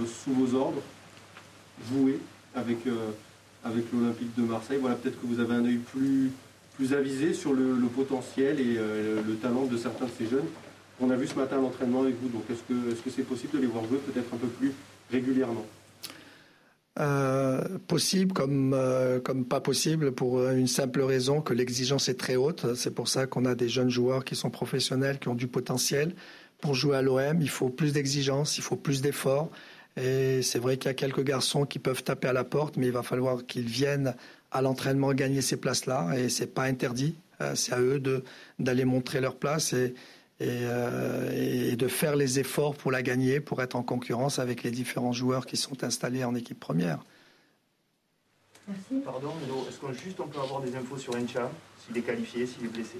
sous 0.05 0.31
vos 0.31 0.57
ordres, 0.57 0.81
jouer 1.89 2.19
avec, 2.55 2.79
avec 3.63 3.85
l'Olympique 3.93 4.35
de 4.37 4.43
Marseille? 4.43 4.77
Voilà, 4.79 4.95
peut-être 4.95 5.19
que 5.19 5.25
vous 5.25 5.39
avez 5.39 5.55
un 5.55 5.65
œil 5.65 5.77
plus, 5.77 6.31
avisé 6.93 7.33
sur 7.33 7.53
le, 7.53 7.75
potentiel 7.93 8.59
et 8.59 8.75
le 8.75 9.35
talent 9.41 9.65
de 9.65 9.77
certains 9.77 10.05
de 10.05 10.11
ces 10.17 10.27
jeunes. 10.27 10.47
On 10.99 11.09
a 11.09 11.15
vu 11.15 11.25
ce 11.25 11.35
matin 11.35 11.55
l'entraînement 11.55 12.01
avec 12.01 12.15
vous, 12.21 12.27
donc 12.27 12.43
est-ce 12.49 12.61
que 12.63 13.01
que 13.01 13.09
c'est 13.09 13.23
possible 13.23 13.53
de 13.57 13.61
les 13.61 13.67
voir 13.67 13.85
jouer 13.85 13.97
peut-être 13.99 14.33
un 14.33 14.37
peu 14.37 14.47
plus 14.47 14.73
régulièrement? 15.09 15.65
Euh, 17.01 17.61
possible 17.87 18.31
comme, 18.31 18.73
euh, 18.73 19.19
comme 19.19 19.45
pas 19.45 19.59
possible 19.59 20.11
pour 20.11 20.47
une 20.47 20.67
simple 20.67 21.01
raison 21.01 21.41
que 21.41 21.53
l'exigence 21.53 22.09
est 22.09 22.19
très 22.19 22.35
haute. 22.35 22.75
C'est 22.75 22.93
pour 22.93 23.07
ça 23.07 23.25
qu'on 23.25 23.45
a 23.45 23.55
des 23.55 23.69
jeunes 23.69 23.89
joueurs 23.89 24.23
qui 24.23 24.35
sont 24.35 24.51
professionnels, 24.51 25.17
qui 25.17 25.27
ont 25.27 25.35
du 25.35 25.47
potentiel. 25.47 26.13
Pour 26.59 26.75
jouer 26.75 26.97
à 26.97 27.01
l'OM, 27.01 27.41
il 27.41 27.49
faut 27.49 27.69
plus 27.69 27.91
d'exigence, 27.93 28.57
il 28.59 28.61
faut 28.61 28.75
plus 28.75 29.01
d'efforts. 29.01 29.49
Et 29.97 30.41
c'est 30.43 30.59
vrai 30.59 30.77
qu'il 30.77 30.89
y 30.89 30.91
a 30.91 30.93
quelques 30.93 31.23
garçons 31.23 31.65
qui 31.65 31.79
peuvent 31.79 32.03
taper 32.03 32.27
à 32.27 32.33
la 32.33 32.43
porte, 32.43 32.77
mais 32.77 32.85
il 32.85 32.93
va 32.93 33.03
falloir 33.03 33.45
qu'ils 33.45 33.67
viennent 33.67 34.15
à 34.51 34.61
l'entraînement 34.61 35.13
gagner 35.13 35.41
ces 35.41 35.57
places-là. 35.57 36.11
Et 36.17 36.29
c'est 36.29 36.53
pas 36.53 36.63
interdit. 36.63 37.15
Euh, 37.41 37.55
c'est 37.55 37.73
à 37.73 37.79
eux 37.79 38.01
d'aller 38.59 38.85
montrer 38.85 39.21
leur 39.21 39.35
place. 39.35 39.73
Et, 40.41 40.61
euh, 40.63 41.71
et, 41.71 41.75
de 41.75 41.87
faire 41.87 42.15
les 42.15 42.39
efforts 42.39 42.75
pour 42.75 42.91
la 42.91 43.03
gagner, 43.03 43.39
pour 43.39 43.61
être 43.61 43.75
en 43.75 43.83
concurrence 43.83 44.39
avec 44.39 44.63
les 44.63 44.71
différents 44.71 45.13
joueurs 45.13 45.45
qui 45.45 45.55
sont 45.55 45.83
installés 45.83 46.23
en 46.23 46.33
équipe 46.33 46.59
première. 46.59 46.99
Merci. 48.67 49.03
Pardon, 49.05 49.33
est-ce 49.69 49.79
qu'on 49.79 49.93
juste 49.93 50.19
on 50.19 50.27
peut 50.27 50.39
avoir 50.39 50.61
des 50.61 50.75
infos 50.75 50.97
sur 50.97 51.15
Encham, 51.15 51.49
s'il 51.85 51.95
est 51.97 52.01
qualifié, 52.01 52.47
s'il 52.47 52.65
est 52.65 52.69
blessé? 52.69 52.97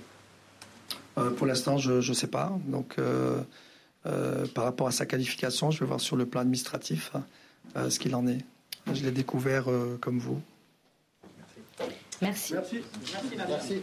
Euh, 1.17 1.31
Pour 1.31 1.47
l'instant, 1.47 1.77
je 1.77 1.93
ne 1.93 2.13
sais 2.13 2.27
pas. 2.27 2.55
Donc, 2.67 2.95
euh, 2.99 3.41
par 4.53 4.65
rapport 4.65 4.87
à 4.87 4.91
sa 4.91 5.07
qualification, 5.07 5.71
je 5.71 5.79
vais 5.79 5.85
voir 5.87 5.99
sur 5.99 6.15
le 6.15 6.25
plan 6.27 6.41
administratif 6.41 7.11
ce 7.75 7.99
qu'il 7.99 8.13
en 8.13 8.27
est. 8.27 8.45
Je 8.93 9.03
l'ai 9.03 9.11
découvert 9.11 9.65
comme 9.99 10.19
vous. 10.19 10.41
Merci. 12.21 12.53
Merci. 12.53 12.81
Merci. 13.13 13.35
Merci. 13.35 13.81